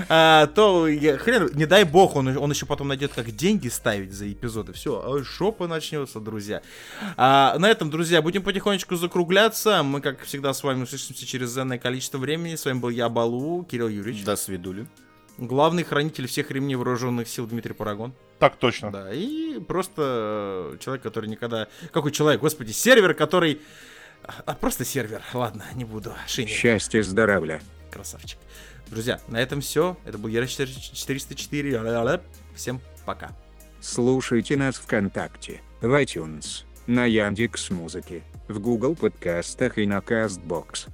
[0.08, 4.74] А, то хрен, не дай бог, он, еще потом найдет, как деньги ставить за эпизоды,
[4.74, 6.62] все, шопа начнется, друзья.
[7.18, 11.80] А, на этом, друзья, будем потихонечку закругляться, мы, как всегда, с вами услышимся через энное
[11.80, 14.86] количество времени, с вами был я, Балу, Кирилл Юрьевич, До свидули.
[15.42, 18.14] Главный хранитель всех ремней вооруженных сил Дмитрий Парагон.
[18.40, 18.92] Так точно.
[18.92, 21.68] Да, и просто э, человек, который никогда...
[21.92, 23.60] Какой человек, господи, сервер, который...
[24.24, 26.14] А, просто сервер, ладно, не буду.
[26.28, 27.62] Шиня, Счастья, здоровля.
[27.92, 28.38] красавчик.
[28.88, 29.98] Друзья, на этом все.
[30.06, 31.72] Это был Яра 404.
[31.72, 32.22] Ля-ля-ля.
[32.56, 33.32] Всем пока.
[33.80, 40.90] Слушайте нас ВКонтакте, в iTunes, на Яндекс Музыке, в Google подкастах и на Castbox.